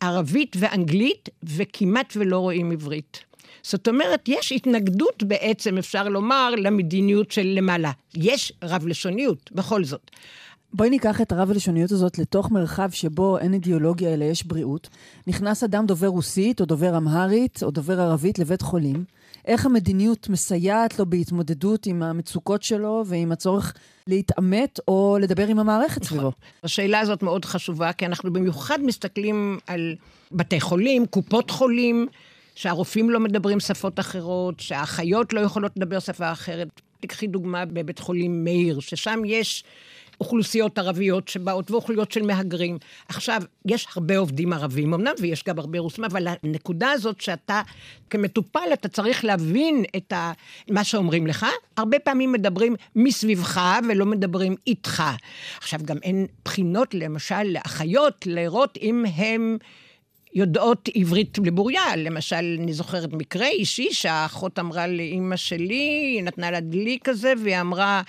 ערבית 0.00 0.56
ואנגלית, 0.58 1.28
וכמעט 1.42 2.12
ולא 2.16 2.38
רואים 2.38 2.72
עברית. 2.72 3.24
זאת 3.62 3.88
אומרת, 3.88 4.28
יש 4.28 4.52
התנגדות 4.52 5.22
בעצם, 5.22 5.78
אפשר 5.78 6.08
לומר, 6.08 6.50
למדיניות 6.56 7.30
של 7.30 7.46
למעלה. 7.46 7.90
יש 8.14 8.52
רב-לשוניות, 8.64 9.52
בכל 9.52 9.84
זאת. 9.84 10.10
בואי 10.74 10.90
ניקח 10.90 11.20
את 11.20 11.32
הרב-הלשוניות 11.32 11.90
הזאת 11.90 12.18
לתוך 12.18 12.50
מרחב 12.50 12.90
שבו 12.90 13.38
אין 13.38 13.54
אידיאולוגיה 13.54 14.14
אלא 14.14 14.24
יש 14.24 14.46
בריאות. 14.46 14.88
נכנס 15.26 15.64
אדם 15.64 15.86
דובר 15.86 16.06
רוסית 16.06 16.60
או 16.60 16.66
דובר 16.66 16.96
אמהרית 16.96 17.62
או 17.62 17.70
דובר 17.70 18.00
ערבית 18.00 18.38
לבית 18.38 18.62
חולים. 18.62 19.04
איך 19.44 19.66
המדיניות 19.66 20.28
מסייעת 20.28 20.98
לו 20.98 21.06
בהתמודדות 21.06 21.86
עם 21.86 22.02
המצוקות 22.02 22.62
שלו 22.62 23.04
ועם 23.06 23.32
הצורך 23.32 23.74
להתעמת 24.06 24.80
או 24.88 25.18
לדבר 25.20 25.46
עם 25.46 25.58
המערכת 25.58 26.04
סביבו? 26.04 26.20
נכון. 26.20 26.32
השאלה 26.64 27.00
הזאת 27.00 27.22
מאוד 27.22 27.44
חשובה, 27.44 27.92
כי 27.92 28.06
אנחנו 28.06 28.32
במיוחד 28.32 28.78
מסתכלים 28.82 29.58
על 29.66 29.94
בתי 30.32 30.60
חולים, 30.60 31.06
קופות 31.06 31.50
חולים, 31.50 32.06
שהרופאים 32.54 33.10
לא 33.10 33.20
מדברים 33.20 33.60
שפות 33.60 34.00
אחרות, 34.00 34.60
שהאחיות 34.60 35.32
לא 35.32 35.40
יכולות 35.40 35.72
לדבר 35.76 35.98
שפה 35.98 36.32
אחרת. 36.32 36.68
תקחי 37.00 37.26
דוגמה 37.26 37.64
בבית 37.64 37.98
חולים 37.98 38.44
מאיר, 38.44 38.80
ששם 38.80 39.22
יש 39.24 39.64
אוכלוסיות 40.22 40.78
ערביות 40.78 41.28
שבאות 41.28 41.70
ואוכלוסיות 41.70 42.12
של 42.12 42.22
מהגרים. 42.22 42.78
עכשיו, 43.08 43.42
יש 43.66 43.86
הרבה 43.96 44.18
עובדים 44.18 44.52
ערבים 44.52 44.94
אמנם, 44.94 45.12
ויש 45.20 45.44
גם 45.44 45.58
הרבה 45.58 45.78
רוסים, 45.78 46.04
אבל 46.04 46.28
הנקודה 46.42 46.90
הזאת 46.90 47.20
שאתה 47.20 47.62
כמטופל, 48.10 48.68
אתה 48.72 48.88
צריך 48.88 49.24
להבין 49.24 49.84
את 49.96 50.12
ה... 50.12 50.32
מה 50.70 50.84
שאומרים 50.84 51.26
לך. 51.26 51.46
הרבה 51.76 51.98
פעמים 51.98 52.32
מדברים 52.32 52.74
מסביבך 52.96 53.60
ולא 53.88 54.06
מדברים 54.06 54.56
איתך. 54.66 55.02
עכשיו, 55.58 55.80
גם 55.84 55.96
אין 56.02 56.26
בחינות, 56.44 56.94
למשל, 56.94 57.42
לאחיות, 57.42 58.26
לראות 58.26 58.78
אם 58.82 59.04
הם... 59.16 59.58
יודעות 60.34 60.88
עברית 60.94 61.38
לבוריה. 61.44 61.96
למשל, 61.96 62.56
אני 62.62 62.72
זוכרת 62.72 63.12
מקרה 63.12 63.48
אישי 63.48 63.88
שהאחות 63.92 64.58
אמרה 64.58 64.86
לאימא 64.86 65.36
שלי, 65.36 65.74
היא 66.14 66.22
נתנה 66.22 66.50
לה 66.50 66.60
דלי 66.60 66.98
כזה, 67.04 67.32
והיא 67.42 67.60
אמרה, 67.60 68.02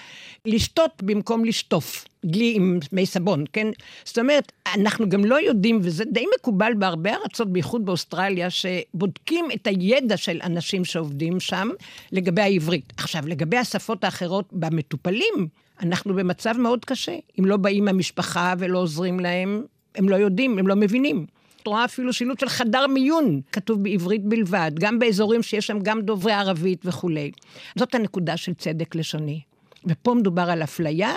לשתות 0.45 1.03
במקום 1.03 1.45
לשטוף. 1.45 2.05
דלי 2.25 2.53
עם 2.55 2.79
מי 2.91 3.05
סבון, 3.05 3.43
כן? 3.53 3.67
זאת 4.03 4.19
אומרת, 4.19 4.51
אנחנו 4.75 5.09
גם 5.09 5.25
לא 5.25 5.41
יודעים, 5.41 5.79
וזה 5.81 6.05
די 6.05 6.25
מקובל 6.39 6.73
בהרבה 6.77 7.13
ארצות, 7.13 7.53
בייחוד 7.53 7.85
באוסטרליה, 7.85 8.49
שבודקים 8.49 9.45
את 9.55 9.67
הידע 9.67 10.17
של 10.17 10.39
אנשים 10.43 10.85
שעובדים 10.85 11.39
שם 11.39 11.69
לגבי 12.11 12.41
העברית. 12.41 12.93
עכשיו, 12.97 13.23
לגבי 13.27 13.57
השפות 13.57 14.03
האחרות 14.03 14.45
במטופלים, 14.51 15.47
אנחנו 15.81 16.15
במצב 16.15 16.57
מאוד 16.57 16.85
קשה. 16.85 17.15
אם 17.39 17.45
לא 17.45 17.57
באים 17.57 17.85
מהמשפחה 17.85 18.53
ולא 18.59 18.79
עוזרים 18.79 19.19
להם, 19.19 19.63
הם 19.95 20.09
לא 20.09 20.15
יודעים, 20.15 20.59
הם 20.59 20.67
לא 20.67 20.75
מבינים. 20.75 21.25
את 21.63 21.67
רואה 21.67 21.85
אפילו 21.85 22.13
שילוט 22.13 22.39
של 22.39 22.49
חדר 22.49 22.87
מיון, 22.87 23.41
כתוב 23.51 23.83
בעברית 23.83 24.23
בלבד, 24.23 24.71
גם 24.79 24.99
באזורים 24.99 25.43
שיש 25.43 25.67
שם 25.67 25.79
גם 25.79 26.01
דוברי 26.01 26.33
ערבית 26.33 26.81
וכולי. 26.85 27.31
זאת 27.75 27.95
הנקודה 27.95 28.37
של 28.37 28.53
צדק 28.53 28.95
לשוני. 28.95 29.41
ופה 29.85 30.13
מדובר 30.13 30.41
על 30.41 30.63
אפליה, 30.63 31.15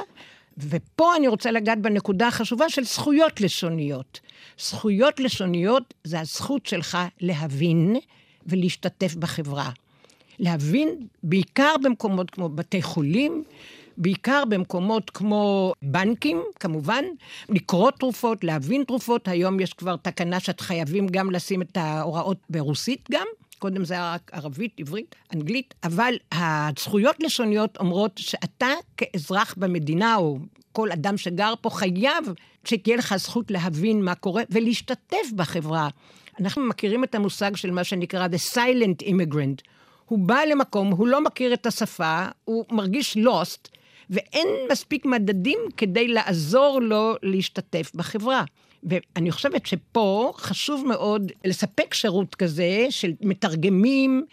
ופה 0.58 1.16
אני 1.16 1.28
רוצה 1.28 1.50
לגעת 1.50 1.78
בנקודה 1.78 2.28
החשובה 2.28 2.68
של 2.68 2.84
זכויות 2.84 3.40
לשוניות. 3.40 4.20
זכויות 4.58 5.20
לשוניות 5.20 5.94
זה 6.04 6.20
הזכות 6.20 6.66
שלך 6.66 6.98
להבין 7.20 7.96
ולהשתתף 8.46 9.14
בחברה. 9.14 9.70
להבין 10.38 10.88
בעיקר 11.22 11.74
במקומות 11.82 12.30
כמו 12.30 12.48
בתי 12.48 12.82
חולים, 12.82 13.44
בעיקר 13.98 14.42
במקומות 14.48 15.10
כמו 15.10 15.72
בנקים, 15.82 16.42
כמובן, 16.60 17.04
לקרוא 17.48 17.90
תרופות, 17.90 18.44
להבין 18.44 18.84
תרופות. 18.84 19.28
היום 19.28 19.60
יש 19.60 19.72
כבר 19.72 19.96
תקנה 19.96 20.40
שאת 20.40 20.60
חייבים 20.60 21.06
גם 21.06 21.30
לשים 21.30 21.62
את 21.62 21.76
ההוראות 21.76 22.38
ברוסית 22.50 23.08
גם. 23.10 23.26
קודם 23.58 23.84
זה 23.84 23.94
היה 23.94 24.14
רק 24.14 24.30
ערבית, 24.34 24.80
עברית, 24.80 25.14
אנגלית, 25.34 25.74
אבל 25.84 26.14
הזכויות 26.32 27.16
לשוניות 27.20 27.76
אומרות 27.76 28.12
שאתה 28.18 28.68
כאזרח 28.96 29.54
במדינה, 29.56 30.16
או 30.16 30.38
כל 30.72 30.92
אדם 30.92 31.16
שגר 31.16 31.54
פה, 31.60 31.70
חייב 31.70 32.24
שתהיה 32.64 32.96
לך 32.96 33.16
זכות 33.16 33.50
להבין 33.50 34.04
מה 34.04 34.14
קורה 34.14 34.42
ולהשתתף 34.50 35.32
בחברה. 35.36 35.88
אנחנו 36.40 36.62
מכירים 36.62 37.04
את 37.04 37.14
המושג 37.14 37.56
של 37.56 37.70
מה 37.70 37.84
שנקרא 37.84 38.26
The 38.26 38.54
Silent 38.54 39.06
Immigrant. 39.06 39.62
הוא 40.06 40.18
בא 40.18 40.40
למקום, 40.50 40.90
הוא 40.90 41.06
לא 41.08 41.24
מכיר 41.24 41.54
את 41.54 41.66
השפה, 41.66 42.26
הוא 42.44 42.64
מרגיש 42.70 43.16
lost, 43.16 43.68
ואין 44.10 44.48
מספיק 44.72 45.06
מדדים 45.06 45.58
כדי 45.76 46.08
לעזור 46.08 46.80
לו 46.82 47.14
להשתתף 47.22 47.90
בחברה. 47.94 48.44
ואני 48.82 49.30
חושבת 49.30 49.66
שפה 49.66 50.32
חשוב 50.36 50.86
מאוד 50.86 51.32
לספק 51.44 51.94
שירות 51.94 52.34
כזה 52.34 52.86
של 52.90 53.12
מתרגמים, 53.20 54.24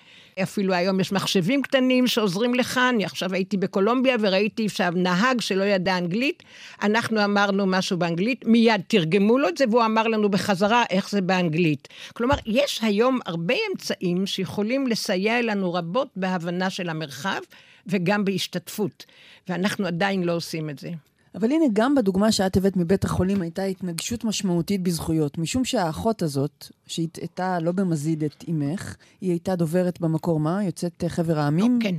אפילו 0.43 0.73
היום 0.73 0.99
יש 0.99 1.11
מחשבים 1.11 1.61
קטנים 1.61 2.07
שעוזרים 2.07 2.55
לך. 2.55 2.79
אני 2.89 3.05
עכשיו 3.05 3.33
הייתי 3.33 3.57
בקולומביה 3.57 4.15
וראיתי 4.19 4.69
שם 4.69 4.93
נהג 4.95 5.41
שלא 5.41 5.63
ידע 5.63 5.97
אנגלית. 5.97 6.43
אנחנו 6.83 7.23
אמרנו 7.23 7.65
משהו 7.65 7.97
באנגלית, 7.97 8.45
מיד 8.45 8.81
תרגמו 8.87 9.37
לו 9.37 9.47
את 9.47 9.57
זה, 9.57 9.65
והוא 9.69 9.85
אמר 9.85 10.07
לנו 10.07 10.29
בחזרה 10.29 10.83
איך 10.89 11.09
זה 11.09 11.21
באנגלית. 11.21 11.87
כלומר, 12.13 12.35
יש 12.45 12.79
היום 12.83 13.19
הרבה 13.25 13.55
אמצעים 13.71 14.25
שיכולים 14.25 14.87
לסייע 14.87 15.41
לנו 15.41 15.73
רבות 15.73 16.07
בהבנה 16.15 16.69
של 16.69 16.89
המרחב 16.89 17.39
וגם 17.87 18.25
בהשתתפות, 18.25 19.05
ואנחנו 19.49 19.85
עדיין 19.85 20.23
לא 20.23 20.35
עושים 20.35 20.69
את 20.69 20.79
זה. 20.79 20.89
אבל 21.35 21.51
הנה, 21.51 21.65
גם 21.73 21.95
בדוגמה 21.95 22.31
שאת 22.31 22.57
הבאת 22.57 22.77
מבית 22.77 23.03
החולים 23.03 23.41
הייתה 23.41 23.63
התנגשות 23.63 24.23
משמעותית 24.23 24.81
בזכויות, 24.81 25.37
משום 25.37 25.65
שהאחות 25.65 26.21
הזאת, 26.21 26.67
שהטעתה 26.87 27.59
לא 27.59 27.71
במזיד 27.71 28.23
את 28.23 28.43
אימך, 28.47 28.95
היא 29.21 29.29
הייתה 29.29 29.55
דוברת 29.55 30.01
במקור 30.01 30.39
מה? 30.39 30.63
יוצאת 30.63 31.03
חבר 31.07 31.39
העמים? 31.39 31.79
כן. 31.81 31.95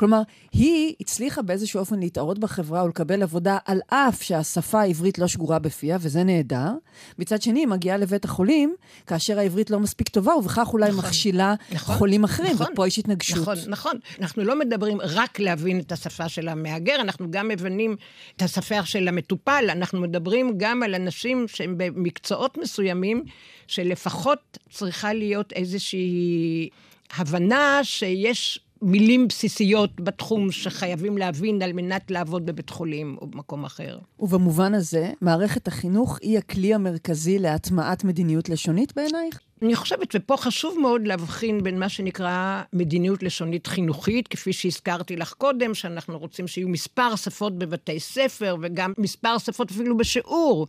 כלומר, 0.00 0.22
היא 0.52 0.94
הצליחה 1.00 1.42
באיזשהו 1.42 1.80
אופן 1.80 2.00
להתערות 2.00 2.38
בחברה 2.38 2.84
ולקבל 2.84 3.22
עבודה 3.22 3.58
על 3.64 3.80
אף 3.86 4.22
שהשפה 4.22 4.80
העברית 4.80 5.18
לא 5.18 5.26
שגורה 5.26 5.58
בפיה, 5.58 5.98
וזה 6.00 6.24
נהדר. 6.24 6.70
מצד 7.18 7.42
שני, 7.42 7.60
היא 7.60 7.66
מגיעה 7.66 7.96
לבית 7.96 8.24
החולים, 8.24 8.74
כאשר 9.06 9.38
העברית 9.38 9.70
לא 9.70 9.80
מספיק 9.80 10.08
טובה, 10.08 10.36
ובכך 10.36 10.68
אולי 10.72 10.90
נכון, 10.90 11.04
מכשילה 11.04 11.54
נכון, 11.72 11.96
חולים 11.96 12.24
אחרים, 12.24 12.52
נכון, 12.52 12.66
ופה 12.72 12.86
יש 12.86 12.98
התנגשות. 12.98 13.38
נכון, 13.38 13.56
נכון. 13.66 13.92
אנחנו 14.20 14.44
לא 14.44 14.58
מדברים 14.58 14.98
רק 15.00 15.38
להבין 15.38 15.80
את 15.80 15.92
השפה 15.92 16.28
של 16.28 16.48
המהגר, 16.48 16.96
אנחנו 17.00 17.30
גם 17.30 17.48
מבינים 17.48 17.96
את 18.36 18.42
השפה 18.42 18.84
של 18.84 19.08
המטופל. 19.08 19.64
אנחנו 19.68 20.00
מדברים 20.00 20.54
גם 20.56 20.82
על 20.82 20.94
אנשים 20.94 21.48
שהם 21.48 21.74
במקצועות 21.76 22.58
מסוימים, 22.58 23.24
שלפחות 23.66 24.58
צריכה 24.70 25.12
להיות 25.12 25.52
איזושהי 25.52 26.68
הבנה 27.16 27.80
שיש... 27.82 28.60
מילים 28.82 29.28
בסיסיות 29.28 30.00
בתחום 30.00 30.50
שחייבים 30.52 31.18
להבין 31.18 31.62
על 31.62 31.72
מנת 31.72 32.10
לעבוד 32.10 32.46
בבית 32.46 32.70
חולים 32.70 33.16
או 33.20 33.26
במקום 33.26 33.64
אחר. 33.64 33.98
ובמובן 34.18 34.74
הזה, 34.74 35.12
מערכת 35.20 35.68
החינוך 35.68 36.18
היא 36.22 36.38
הכלי 36.38 36.74
המרכזי 36.74 37.38
להטמעת 37.38 38.04
מדיניות 38.04 38.48
לשונית 38.48 38.92
בעינייך? 38.96 39.40
אני 39.62 39.76
חושבת, 39.76 40.08
ופה 40.14 40.36
חשוב 40.36 40.78
מאוד 40.78 41.06
להבחין 41.06 41.62
בין 41.62 41.78
מה 41.78 41.88
שנקרא 41.88 42.62
מדיניות 42.72 43.22
לשונית 43.22 43.66
חינוכית, 43.66 44.28
כפי 44.28 44.52
שהזכרתי 44.52 45.16
לך 45.16 45.32
קודם, 45.32 45.74
שאנחנו 45.74 46.18
רוצים 46.18 46.48
שיהיו 46.48 46.68
מספר 46.68 47.16
שפות 47.16 47.58
בבתי 47.58 48.00
ספר, 48.00 48.56
וגם 48.62 48.92
מספר 48.98 49.38
שפות 49.38 49.70
אפילו 49.70 49.96
בשיעור. 49.96 50.66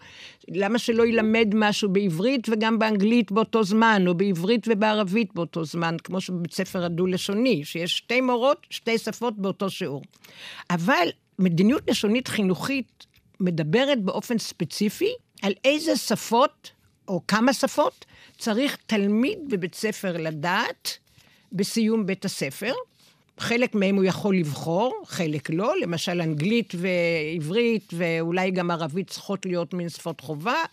למה 0.48 0.80
שלא 0.80 1.06
ילמד 1.06 1.48
משהו 1.54 1.89
בעברית 1.89 2.48
וגם 2.50 2.80
באנגלית 2.80 3.32
באותו 3.32 3.63
זמן, 3.63 4.04
או 4.08 4.13
בעברית 4.13 4.68
ובערבית 4.70 5.34
באותו 5.34 5.66
זמן, 5.66 5.96
כמו 6.04 6.22
שבבית 6.22 6.54
ספר 6.54 6.86
הדו-לשוני, 6.86 7.66
שיש 7.66 7.98
שתי 7.98 8.22
מורות, 8.22 8.68
שתי 8.70 8.98
שפות 8.98 9.38
באותו 9.38 9.70
שיעור. 9.70 10.02
אבל 10.70 11.08
מדיניות 11.39 11.89
לשונית 11.89 12.28
חינוכית 12.28 13.06
מדברת 13.39 14.02
באופן 14.02 14.38
ספציפי 14.38 15.13
על 15.42 15.54
איזה 15.66 15.96
שפות, 15.96 16.72
או 17.08 17.22
כמה 17.28 17.54
שפות, 17.54 18.06
צריך 18.38 18.78
תלמיד 18.86 19.40
בבית 19.50 19.76
ספר 19.76 20.18
לדעת 20.18 20.98
בסיום 21.52 22.06
בית 22.06 22.26
הספר. 22.26 22.74
חלק 23.38 23.76
מהם 23.76 23.96
הוא 23.96 24.04
יכול 24.04 24.38
לבחור, 24.38 25.04
חלק 25.06 25.50
לא, 25.50 25.74
למשל 25.82 26.22
אנגלית 26.22 26.74
ועברית 26.78 27.94
ואולי 27.94 28.52
גם 28.52 28.72
ערבית 28.72 29.10
צריכות 29.10 29.46
להיות 29.46 29.74
מין 29.74 29.90
שפות 29.90 30.22
חובה. 30.22 30.64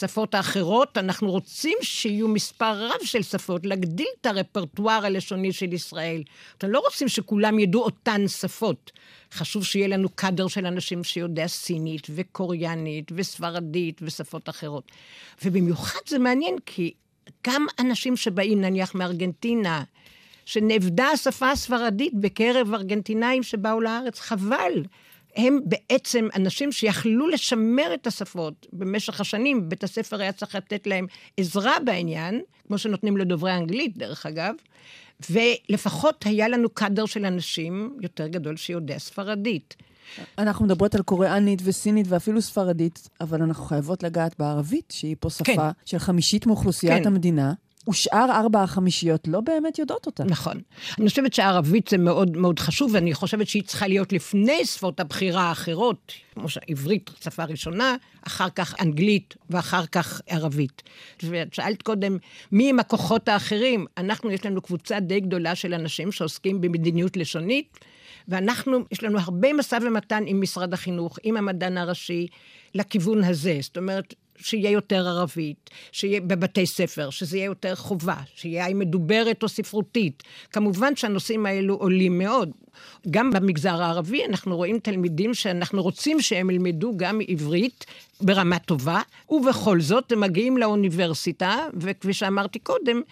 שפות 0.00 0.34
האחרות, 0.34 0.98
אנחנו 0.98 1.30
רוצים 1.30 1.78
שיהיו 1.82 2.28
מספר 2.28 2.86
רב 2.86 3.04
של 3.04 3.22
שפות, 3.22 3.66
להגדיל 3.66 4.06
את 4.20 4.26
הרפרטואר 4.26 5.04
הלשוני 5.04 5.52
של 5.52 5.72
ישראל. 5.72 6.22
אתם 6.58 6.70
לא 6.70 6.78
רוצים 6.78 7.08
שכולם 7.08 7.58
ידעו 7.58 7.84
אותן 7.84 8.28
שפות. 8.28 8.92
חשוב 9.32 9.64
שיהיה 9.64 9.88
לנו 9.88 10.08
קאדר 10.08 10.48
של 10.48 10.66
אנשים 10.66 11.04
שיודע 11.04 11.46
סינית 11.46 12.06
וקוריאנית 12.14 13.12
וספרדית 13.14 14.00
ושפות 14.02 14.48
אחרות. 14.48 14.92
ובמיוחד 15.44 16.00
זה 16.06 16.18
מעניין 16.18 16.56
כי 16.66 16.92
גם 17.46 17.66
אנשים 17.78 18.16
שבאים 18.16 18.60
נניח 18.60 18.94
מארגנטינה, 18.94 19.82
שנאבדה 20.44 21.06
השפה 21.06 21.50
הספרדית 21.50 22.14
בקרב 22.14 22.74
ארגנטינאים 22.74 23.42
שבאו 23.42 23.80
לארץ, 23.80 24.20
חבל. 24.20 24.72
הם 25.38 25.58
בעצם 25.64 26.28
אנשים 26.34 26.72
שיכלו 26.72 27.28
לשמר 27.28 27.94
את 27.94 28.06
השפות 28.06 28.66
במשך 28.72 29.20
השנים. 29.20 29.68
בית 29.68 29.84
הספר 29.84 30.20
היה 30.20 30.32
צריך 30.32 30.54
לתת 30.54 30.86
להם 30.86 31.06
עזרה 31.36 31.72
בעניין, 31.84 32.40
כמו 32.66 32.78
שנותנים 32.78 33.16
לדוברי 33.16 33.54
אנגלית, 33.54 33.98
דרך 33.98 34.26
אגב, 34.26 34.54
ולפחות 35.30 36.24
היה 36.26 36.48
לנו 36.48 36.68
קאדר 36.68 37.06
של 37.06 37.24
אנשים 37.24 37.96
יותר 38.00 38.26
גדול 38.26 38.56
שיודע 38.56 38.98
ספרדית. 38.98 39.76
אנחנו 40.38 40.64
מדברות 40.64 40.94
על 40.94 41.02
קוריאנית 41.02 41.60
וסינית 41.64 42.06
ואפילו 42.08 42.42
ספרדית, 42.42 43.08
אבל 43.20 43.42
אנחנו 43.42 43.64
חייבות 43.64 44.02
לגעת 44.02 44.34
בערבית, 44.38 44.92
שהיא 44.96 45.16
פה 45.20 45.30
שפה 45.30 45.44
כן. 45.44 45.58
של 45.84 45.98
חמישית 45.98 46.46
מאוכלוסיית 46.46 47.02
כן. 47.02 47.06
המדינה. 47.06 47.52
ושאר 47.88 48.30
ארבע 48.30 48.62
החמישיות 48.62 49.28
לא 49.28 49.40
באמת 49.40 49.78
יודעות 49.78 50.06
אותה. 50.06 50.24
נכון. 50.24 50.60
אני 50.98 51.08
חושבת 51.08 51.32
שערבית 51.32 51.88
זה 51.88 51.98
מאוד 51.98 52.36
מאוד 52.36 52.58
חשוב, 52.58 52.90
ואני 52.94 53.14
חושבת 53.14 53.48
שהיא 53.48 53.62
צריכה 53.62 53.88
להיות 53.88 54.12
לפני 54.12 54.64
שפות 54.64 55.00
הבחירה 55.00 55.42
האחרות, 55.42 56.12
כמו 56.34 56.48
שעברית, 56.48 57.10
שפה 57.20 57.44
ראשונה, 57.44 57.96
אחר 58.26 58.50
כך 58.50 58.74
אנגלית 58.80 59.34
ואחר 59.50 59.86
כך 59.86 60.20
ערבית. 60.26 60.82
ואת 61.22 61.54
שאלת 61.54 61.82
קודם, 61.82 62.16
מי 62.52 62.70
הם 62.70 62.80
הכוחות 62.80 63.28
האחרים? 63.28 63.86
אנחנו, 63.98 64.30
יש 64.30 64.46
לנו 64.46 64.62
קבוצה 64.62 65.00
די 65.00 65.20
גדולה 65.20 65.54
של 65.54 65.74
אנשים 65.74 66.12
שעוסקים 66.12 66.60
במדיניות 66.60 67.16
לשונית. 67.16 67.78
ואנחנו, 68.28 68.78
יש 68.92 69.02
לנו 69.02 69.18
הרבה 69.18 69.52
משא 69.52 69.78
ומתן 69.82 70.24
עם 70.26 70.40
משרד 70.40 70.74
החינוך, 70.74 71.18
עם 71.22 71.36
המדען 71.36 71.78
הראשי, 71.78 72.26
לכיוון 72.74 73.24
הזה. 73.24 73.58
זאת 73.60 73.76
אומרת, 73.76 74.14
שיהיה 74.40 74.70
יותר 74.70 75.08
ערבית, 75.08 75.70
שיהיה 75.92 76.20
בבתי 76.20 76.66
ספר, 76.66 77.10
שזה 77.10 77.36
יהיה 77.36 77.46
יותר 77.46 77.74
חובה, 77.74 78.16
שיהיה 78.34 78.74
מדוברת 78.74 79.42
או 79.42 79.48
ספרותית. 79.48 80.22
כמובן 80.52 80.96
שהנושאים 80.96 81.46
האלו 81.46 81.74
עולים 81.74 82.18
מאוד. 82.18 82.50
גם 83.10 83.30
במגזר 83.30 83.82
הערבי 83.82 84.24
אנחנו 84.24 84.56
רואים 84.56 84.78
תלמידים 84.78 85.34
שאנחנו 85.34 85.82
רוצים 85.82 86.20
שהם 86.20 86.50
ילמדו 86.50 86.92
גם 86.96 87.20
עברית 87.28 87.86
ברמה 88.20 88.58
טובה, 88.58 89.00
ובכל 89.30 89.80
זאת 89.80 90.12
הם 90.12 90.20
מגיעים 90.20 90.56
לאוניברסיטה, 90.56 91.56
וכפי 91.74 92.12
שאמרתי 92.12 92.58
קודם, 92.58 93.02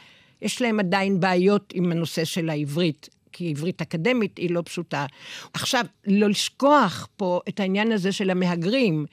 יש 0.43 0.63
להם 0.63 0.81
עדיין 0.81 1.21
בעיות 1.21 1.73
עם 1.77 1.93
הנושא 1.93 2.25
של 2.25 2.51
העברית. 2.51 3.16
כי 3.37 3.51
עברית 3.51 3.83
אקדמית 3.83 4.39
היא 4.39 4.51
לא 4.51 4.63
פשוטה. 4.65 5.07
עכשיו, 5.55 5.85
לא 6.07 6.29
לשכוח 6.29 7.09
פה 7.17 7.41
את 7.49 7.61
העניין 7.61 7.93
הזה 7.93 8.13
של 8.13 8.31
המהגרים. 8.31 9.07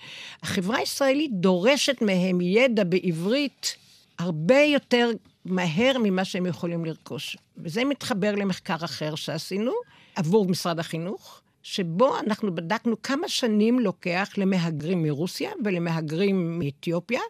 החברה 0.44 0.78
הישראלית 0.78 1.32
דורשת 1.34 2.02
מהם 2.02 2.42
ידע 2.42 2.84
בעברית 2.84 3.76
הרבה 4.20 4.60
יותר 4.60 5.12
מהר 5.46 5.98
ממה 6.04 6.26
שהם 6.26 6.46
יכולים 6.46 6.86
לרכוש. 6.86 7.38
וזה 7.58 7.84
מתחבר 7.84 8.36
למחקר 8.36 8.86
אחר 8.86 9.16
שעשינו 9.16 9.72
עבור 10.16 10.46
משרד 10.46 10.80
החינוך. 10.80 11.42
שבו 11.64 12.20
אנחנו 12.20 12.56
בדקנו 12.56 13.02
כמה 13.02 13.30
שנים 13.30 13.80
לוקח 13.80 14.30
למהגרים 14.38 15.04
מרוסיה 15.04 15.52
ולמהגרים 15.66 16.60
מאתיופיה 16.60 17.22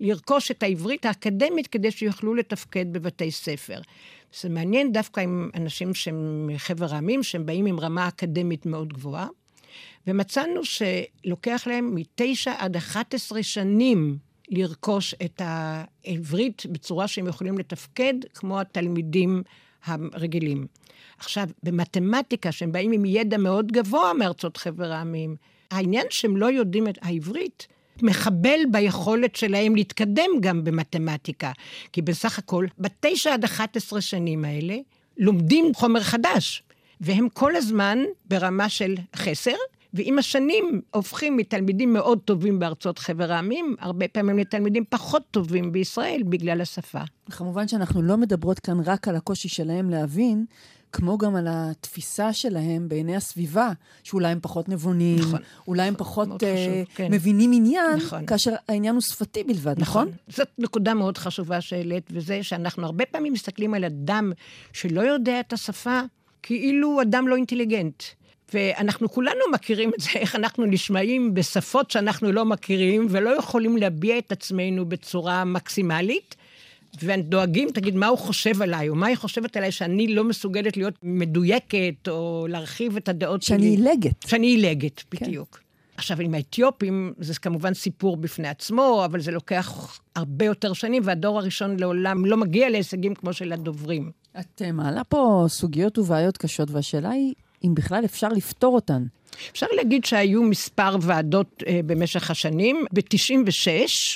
לרכוש 0.00 0.50
את 0.50 0.62
העברית 0.62 1.06
האקדמית 1.06 1.66
כדי 1.66 1.90
שיוכלו 1.90 2.34
לתפקד 2.34 2.92
בבתי 2.92 3.30
ספר. 3.30 3.80
זה 4.40 4.48
מעניין 4.48 4.92
דווקא 4.92 5.20
עם 5.20 5.50
אנשים 5.54 5.94
שהם 5.94 6.46
מחבר 6.46 6.94
העמים, 6.94 7.22
שהם 7.22 7.46
באים 7.46 7.66
עם 7.66 7.80
רמה 7.80 8.08
אקדמית 8.08 8.66
מאוד 8.66 8.92
גבוהה, 8.92 9.26
ומצאנו 10.06 10.60
שלוקח 10.64 11.62
להם 11.66 11.94
מתשע 11.94 12.52
עד 12.58 12.76
11 12.76 13.42
שנים 13.42 14.18
לרכוש 14.48 15.14
את 15.24 15.42
העברית 15.44 16.62
בצורה 16.72 17.08
שהם 17.08 17.26
יכולים 17.26 17.58
לתפקד 17.58 18.14
כמו 18.34 18.60
התלמידים 18.60 19.42
הרגילים. 19.86 20.66
עכשיו, 21.18 21.48
במתמטיקה, 21.62 22.52
שהם 22.52 22.72
באים 22.72 22.92
עם 22.92 23.04
ידע 23.04 23.36
מאוד 23.36 23.72
גבוה 23.72 24.14
מארצות 24.14 24.56
חבר 24.56 24.92
העמים, 24.92 25.36
העניין 25.70 26.06
שהם 26.10 26.36
לא 26.36 26.46
יודעים 26.46 26.88
את 26.88 26.98
העברית, 27.02 27.66
מחבל 28.02 28.58
ביכולת 28.70 29.36
שלהם 29.36 29.74
להתקדם 29.74 30.30
גם 30.40 30.64
במתמטיקה. 30.64 31.52
כי 31.92 32.02
בסך 32.02 32.38
הכל, 32.38 32.66
בתשע 32.78 33.34
עד 33.34 33.44
11 33.44 34.00
שנים 34.00 34.44
האלה, 34.44 34.76
לומדים 35.16 35.74
חומר 35.74 36.00
חדש, 36.00 36.62
והם 37.00 37.28
כל 37.28 37.56
הזמן 37.56 37.98
ברמה 38.28 38.68
של 38.68 38.94
חסר, 39.16 39.56
ועם 39.94 40.18
השנים 40.18 40.80
הופכים 40.90 41.36
מתלמידים 41.36 41.92
מאוד 41.92 42.18
טובים 42.24 42.58
בארצות 42.58 42.98
חבר 42.98 43.32
העמים, 43.32 43.76
הרבה 43.80 44.08
פעמים 44.08 44.38
לתלמידים 44.38 44.84
פחות 44.88 45.22
טובים 45.30 45.72
בישראל 45.72 46.22
בגלל 46.28 46.60
השפה. 46.60 47.00
כמובן 47.30 47.68
שאנחנו 47.68 48.02
לא 48.02 48.16
מדברות 48.16 48.58
כאן 48.58 48.80
רק 48.84 49.08
על 49.08 49.16
הקושי 49.16 49.48
שלהם 49.48 49.90
להבין, 49.90 50.44
כמו 50.92 51.18
גם 51.18 51.36
על 51.36 51.46
התפיסה 51.50 52.32
שלהם 52.32 52.88
בעיני 52.88 53.16
הסביבה, 53.16 53.70
שאולי 54.02 54.28
הם 54.28 54.38
פחות 54.42 54.68
נבונים, 54.68 55.18
נכון, 55.18 55.40
אולי 55.68 55.82
הם 55.82 55.94
פחות 55.98 56.28
uh, 56.28 56.36
חשוב, 56.36 56.94
כן. 56.94 57.12
מבינים 57.12 57.50
עניין, 57.54 57.96
נכון. 57.96 58.26
כאשר 58.26 58.54
העניין 58.68 58.94
הוא 58.94 59.02
שפתי 59.02 59.44
בלבד, 59.44 59.74
נכון? 59.78 60.08
נכון? 60.08 60.18
זאת 60.28 60.48
נקודה 60.58 60.94
מאוד 60.94 61.18
חשובה 61.18 61.60
שהעלית, 61.60 62.10
וזה 62.12 62.42
שאנחנו 62.42 62.86
הרבה 62.86 63.06
פעמים 63.06 63.32
מסתכלים 63.32 63.74
על 63.74 63.84
אדם 63.84 64.32
שלא 64.72 65.00
יודע 65.00 65.40
את 65.40 65.52
השפה, 65.52 66.00
כאילו 66.42 67.02
אדם 67.02 67.28
לא 67.28 67.36
אינטליגנט. 67.36 68.02
ואנחנו 68.54 69.08
כולנו 69.08 69.40
מכירים 69.52 69.90
את 69.94 70.00
זה, 70.00 70.10
איך 70.14 70.36
אנחנו 70.36 70.64
נשמעים 70.64 71.34
בשפות 71.34 71.90
שאנחנו 71.90 72.32
לא 72.32 72.44
מכירים, 72.44 73.06
ולא 73.10 73.30
יכולים 73.30 73.76
להביע 73.76 74.18
את 74.18 74.32
עצמנו 74.32 74.84
בצורה 74.88 75.44
מקסימלית. 75.44 76.36
ודואגים, 77.02 77.70
תגיד, 77.70 77.96
מה 77.96 78.06
הוא 78.06 78.18
חושב 78.18 78.62
עליי, 78.62 78.88
או 78.88 78.94
מה 78.94 79.06
היא 79.06 79.16
חושבת 79.16 79.56
עליי 79.56 79.72
שאני 79.72 80.14
לא 80.14 80.24
מסוגלת 80.24 80.76
להיות 80.76 80.94
מדויקת, 81.02 82.08
או 82.08 82.46
להרחיב 82.48 82.96
את 82.96 83.08
הדעות 83.08 83.42
שאני 83.42 83.62
שלי. 83.62 83.76
שאני 83.76 83.88
עילגת. 83.90 84.22
שאני 84.26 84.46
עילגת, 84.46 85.02
כן. 85.10 85.26
בדיוק. 85.26 85.56
כן. 85.56 85.62
עכשיו, 85.96 86.20
עם 86.20 86.34
האתיופים, 86.34 87.12
זה 87.18 87.34
כמובן 87.34 87.74
סיפור 87.74 88.16
בפני 88.16 88.48
עצמו, 88.48 89.02
אבל 89.04 89.20
זה 89.20 89.30
לוקח 89.30 89.98
הרבה 90.16 90.44
יותר 90.44 90.72
שנים, 90.72 91.02
והדור 91.04 91.38
הראשון 91.38 91.78
לעולם 91.78 92.24
לא 92.24 92.36
מגיע 92.36 92.70
להישגים 92.70 93.14
כמו 93.14 93.32
של 93.32 93.52
הדוברים. 93.52 94.10
את 94.40 94.62
מעלה 94.72 95.04
פה 95.04 95.44
סוגיות 95.48 95.98
ובעיות 95.98 96.36
קשות, 96.36 96.70
והשאלה 96.70 97.10
היא, 97.10 97.34
אם 97.64 97.74
בכלל 97.74 98.04
אפשר 98.04 98.28
לפתור 98.28 98.74
אותן. 98.74 99.04
אפשר 99.52 99.66
להגיד 99.72 100.04
שהיו 100.04 100.42
מספר 100.42 100.96
ועדות 101.00 101.62
אה, 101.66 101.80
במשך 101.86 102.30
השנים. 102.30 102.84
ב-96 102.92 103.68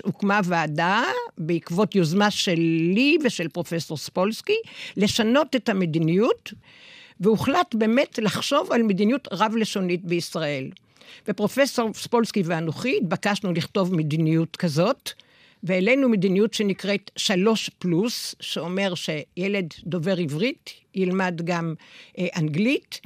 הוקמה 0.04 0.40
ועדה, 0.44 1.02
בעקבות 1.38 1.94
יוזמה 1.94 2.30
שלי 2.30 3.18
ושל 3.24 3.48
פרופסור 3.48 3.96
ספולסקי, 3.96 4.56
לשנות 4.96 5.56
את 5.56 5.68
המדיניות, 5.68 6.52
והוחלט 7.20 7.74
באמת 7.74 8.18
לחשוב 8.18 8.72
על 8.72 8.82
מדיניות 8.82 9.28
רב-לשונית 9.32 10.04
בישראל. 10.04 10.70
ופרופסור 11.28 11.90
ספולסקי 11.94 12.42
ואנוכי 12.44 12.96
התבקשנו 12.96 13.52
לכתוב 13.52 13.94
מדיניות 13.94 14.56
כזאת, 14.56 15.10
והעלינו 15.62 16.08
מדיניות 16.08 16.54
שנקראת 16.54 17.10
שלוש 17.16 17.70
פלוס, 17.78 18.34
שאומר 18.40 18.94
שילד 18.94 19.74
דובר 19.84 20.18
עברית 20.18 20.70
ילמד 20.94 21.42
גם 21.44 21.74
אה, 22.18 22.26
אנגלית, 22.36 23.00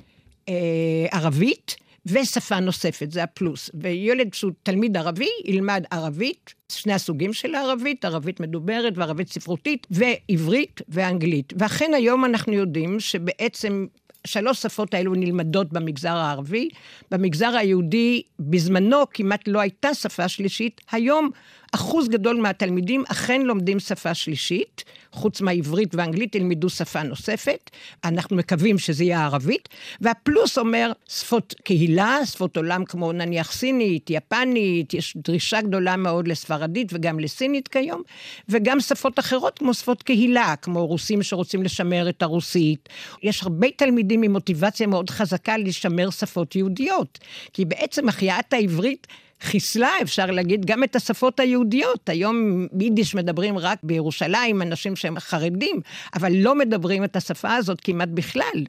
ערבית, 1.11 1.77
ושפה 2.07 2.61
נוספת, 2.61 3.13
זה 3.13 3.23
הפלוס. 3.23 3.71
וילד 3.75 4.35
שהוא 4.35 4.53
תלמיד 4.63 4.97
ערבי 4.97 5.29
ילמד 5.45 5.85
ערבית, 5.91 6.55
שני 6.73 6.93
הסוגים 6.93 7.33
של 7.33 7.55
הערבית, 7.55 8.05
ערבית 8.05 8.41
מדוברת 8.41 8.93
וערבית 8.97 9.29
ספרותית, 9.29 9.87
ועברית 9.91 10.81
ואנגלית. 10.89 11.53
ואכן 11.57 11.91
היום 11.95 12.25
אנחנו 12.25 12.53
יודעים 12.53 13.01
שבעצם 13.01 13.87
שלוש 14.27 14.63
שפות 14.63 14.95
האלו 14.95 15.15
נלמדות 15.15 15.73
במגזר 15.73 16.17
הערבי. 16.17 16.69
במגזר 17.11 17.57
היהודי 17.57 18.23
בזמנו 18.41 19.03
כמעט 19.11 19.49
לא 19.49 19.61
הייתה 19.61 19.95
שפה 19.95 20.29
שלישית. 20.29 20.81
היום 20.93 21.31
אחוז 21.77 22.09
גדול 22.09 22.41
מהתלמידים 22.41 23.05
אכן 23.09 23.43
לומדים 23.43 23.81
שפה 23.81 24.15
שלישית, 24.15 24.85
חוץ 25.12 25.41
מהעברית 25.41 25.95
והאנגלית 25.95 26.35
ילמדו 26.35 26.69
שפה 26.69 27.03
נוספת, 27.03 27.71
אנחנו 28.05 28.37
מקווים 28.37 28.79
שזה 28.79 29.05
יהיה 29.05 29.25
ערבית, 29.25 29.69
והפלוס 30.01 30.59
אומר 30.59 30.93
שפות 31.09 31.55
קהילה, 31.65 32.19
שפות 32.25 32.57
עולם 32.57 32.85
כמו 32.85 33.12
נניח 33.12 33.53
סינית, 33.53 34.11
יפנית, 34.11 34.95
יש 34.95 35.17
דרישה 35.17 35.61
גדולה 35.61 35.97
מאוד 35.97 36.29
לספרדית 36.29 36.89
וגם 36.93 37.21
לסינית 37.21 37.69
כיום, 37.69 38.03
וגם 38.49 38.81
שפות 38.81 39.19
אחרות 39.19 39.59
כמו 39.59 39.75
שפות 39.75 40.03
קהילה, 40.03 40.55
כמו 40.62 40.87
רוסים 40.87 41.23
שרוצים 41.23 41.62
לשמר 41.62 42.09
את 42.09 42.23
הרוסית. 42.23 42.89
יש 43.23 43.43
הרבה 43.43 43.67
תלמידים 43.77 44.23
עם 44.23 44.33
מוטיבציה 44.33 44.87
מאוד 44.87 45.11
חזקה 45.11 45.57
לשמר 45.57 46.11
שפות 46.11 46.57
יהודיות, 46.57 47.19
כי 47.53 47.65
בעצם 47.65 48.09
החייאת 48.09 48.53
העברית 48.53 49.07
חיסלה, 49.40 49.90
אפשר 50.03 50.27
להגיד, 50.27 50.66
גם 50.66 50.85
את 50.85 50.96
השפות 50.96 51.40
היהודיות. 51.40 52.09
היום 52.09 52.66
יידיש 52.81 53.14
מדברים 53.14 53.59
רק 53.59 53.79
בירושלים, 53.83 54.62
אנשים 54.62 54.96
שהם 54.96 55.20
חרדים, 55.20 55.81
אבל 56.14 56.33
לא 56.33 56.55
מדברים 56.55 57.05
את 57.05 57.16
השפה 57.16 57.55
הזאת 57.55 57.81
כמעט 57.81 58.09
בכלל. 58.09 58.64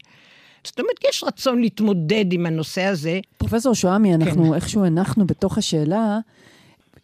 זאת 0.64 0.80
אומרת, 0.80 1.04
יש 1.10 1.24
רצון 1.24 1.62
להתמודד 1.62 2.34
עם 2.34 2.46
הנושא 2.46 2.84
הזה. 2.84 3.20
פרופסור 3.38 3.76
שועמי, 3.76 4.16
אנחנו 4.16 4.48
כן. 4.48 4.54
איכשהו 4.54 4.86
הנחנו 4.86 5.28
בתוך 5.28 5.58
השאלה 5.58 6.20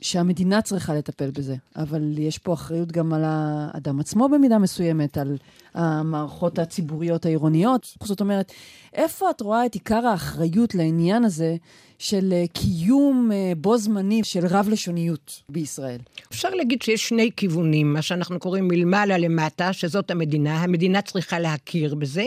שהמדינה 0.02 0.62
צריכה 0.62 0.94
לטפל 0.94 1.32
בזה, 1.32 1.56
אבל 1.76 2.18
יש 2.18 2.38
פה 2.38 2.54
אחריות 2.54 2.92
גם 2.92 3.14
על 3.14 3.24
האדם 3.26 4.00
עצמו 4.00 4.30
במידה 4.30 4.58
מסוימת, 4.58 5.18
על 5.18 5.38
המערכות 5.74 6.60
הציבוריות 6.60 7.26
העירוניות. 7.26 7.94
זאת 8.04 8.22
אומרת, 8.22 8.52
איפה 8.94 9.30
את 9.30 9.42
רואה 9.42 9.66
את 9.66 9.74
עיקר 9.74 10.08
האחריות 10.08 10.76
לעניין 10.76 11.24
הזה 11.24 11.56
של 12.00 12.34
אה, 12.34 12.44
קיום 12.54 13.30
אה, 13.34 13.52
בו 13.58 13.78
זמני 13.78 14.24
של 14.24 14.48
רב-לשוניות 14.48 15.42
בישראל? 15.50 16.00
אפשר 16.32 16.50
להגיד 16.50 16.82
שיש 16.82 17.08
שני 17.10 17.30
כיוונים, 17.38 17.94
מה 17.94 18.02
שאנחנו 18.02 18.40
קוראים 18.40 18.68
מלמעלה 18.68 19.18
למטה, 19.18 19.74
שזאת 19.74 20.12
המדינה. 20.12 20.64
המדינה 20.64 21.02
צריכה 21.02 21.40
להכיר 21.40 21.96
בזה, 21.96 22.26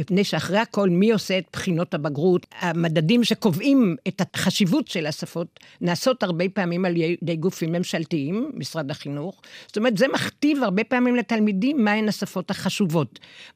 מפני 0.00 0.24
שאחרי 0.24 0.58
הכל, 0.58 0.88
מי 0.88 1.12
עושה 1.12 1.38
את 1.38 1.44
בחינות 1.52 1.94
הבגרות? 1.94 2.46
המדדים 2.60 3.24
שקובעים 3.24 3.96
את 4.08 4.22
החשיבות 4.34 4.88
של 4.88 5.06
השפות 5.06 5.60
נעשות 5.80 6.22
הרבה 6.22 6.44
פעמים 6.48 6.84
על 6.84 6.96
ידי 6.96 7.36
גופים 7.36 7.72
ממשלתיים, 7.72 8.50
משרד 8.54 8.90
החינוך. 8.90 9.40
זאת 9.66 9.76
אומרת, 9.76 9.98
זה 9.98 10.06
מכתיב 10.14 10.62
הרבה 10.62 10.84
פעמים 10.84 11.16
לתלמידים 11.16 11.84
מהן 11.84 12.08
השפות 12.08 12.50
החשובות. 12.50 12.75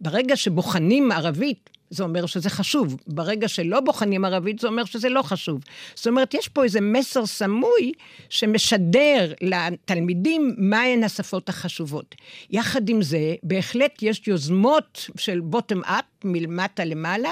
ברגע 0.00 0.36
שבוחנים 0.36 1.12
ערבית, 1.12 1.70
זה 1.90 2.02
אומר 2.02 2.26
שזה 2.26 2.50
חשוב. 2.50 2.96
ברגע 3.06 3.48
שלא 3.48 3.80
בוחנים 3.80 4.24
ערבית, 4.24 4.58
זה 4.58 4.68
אומר 4.68 4.84
שזה 4.84 5.08
לא 5.08 5.22
חשוב. 5.22 5.60
זאת 5.94 6.06
אומרת, 6.06 6.34
יש 6.34 6.48
פה 6.48 6.64
איזה 6.64 6.80
מסר 6.80 7.26
סמוי 7.26 7.92
שמשדר 8.28 9.32
לתלמידים 9.40 10.54
מהן 10.58 11.04
השפות 11.04 11.48
החשובות. 11.48 12.14
יחד 12.50 12.88
עם 12.88 13.02
זה, 13.02 13.34
בהחלט 13.42 14.02
יש 14.02 14.22
יוזמות 14.28 15.10
של 15.16 15.40
bottom-up, 15.52 16.02
מלמטה 16.24 16.84
למעלה. 16.84 17.30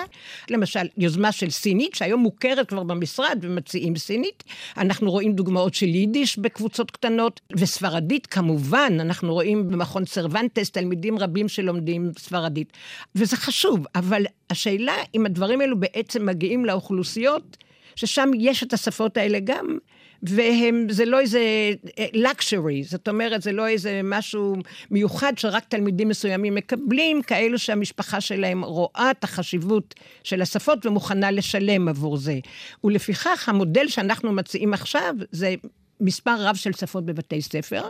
למשל, 0.50 0.86
יוזמה 0.96 1.32
של 1.32 1.50
סינית, 1.50 1.94
שהיום 1.94 2.20
מוכרת 2.20 2.68
כבר 2.68 2.82
במשרד 2.82 3.38
ומציעים 3.42 3.96
סינית. 3.96 4.44
אנחנו 4.76 5.10
רואים 5.10 5.32
דוגמאות 5.32 5.74
של 5.74 5.86
יידיש 5.86 6.38
בקבוצות 6.38 6.90
קטנות, 6.90 7.40
וספרדית 7.56 8.26
כמובן, 8.26 8.92
אנחנו 9.00 9.32
רואים 9.32 9.70
במכון 9.70 10.04
סרוונטס 10.04 10.70
תלמידים 10.70 11.18
רבים 11.18 11.48
שלומדים 11.48 12.10
ספרדית. 12.18 12.72
וזה 13.14 13.36
חשוב, 13.36 13.86
אבל 13.94 14.26
השאלה 14.50 14.96
אם 15.14 15.26
הדברים 15.26 15.60
האלו 15.60 15.80
בעצם 15.80 16.26
מגיעים 16.26 16.64
לאוכלוסיות, 16.64 17.56
ששם 17.96 18.30
יש 18.38 18.62
את 18.62 18.72
השפות 18.72 19.16
האלה 19.16 19.38
גם, 19.44 19.78
וזה 20.22 21.04
לא 21.04 21.20
איזה 21.20 21.40
אה, 21.98 22.06
luxury, 22.14 22.84
זאת 22.88 23.08
אומרת, 23.08 23.42
זה 23.42 23.52
לא 23.52 23.68
איזה 23.68 24.00
משהו 24.04 24.56
מיוחד 24.90 25.32
שרק 25.38 25.64
תלמידים 25.68 26.08
מסוימים 26.08 26.54
מקבלים, 26.54 27.22
כאלו 27.22 27.58
שהמשפחה 27.58 28.20
שלהם 28.20 28.64
רואה 28.64 29.10
את 29.10 29.24
החשיבות 29.24 29.94
של 30.24 30.42
השפות 30.42 30.86
ומוכנה 30.86 31.30
לשלם 31.30 31.88
עבור 31.88 32.16
זה. 32.16 32.38
ולפיכך, 32.84 33.48
המודל 33.48 33.88
שאנחנו 33.88 34.32
מציעים 34.32 34.74
עכשיו 34.74 35.14
זה 35.30 35.54
מספר 36.00 36.36
רב 36.38 36.56
של 36.56 36.72
שפות 36.72 37.06
בבתי 37.06 37.42
ספר. 37.42 37.82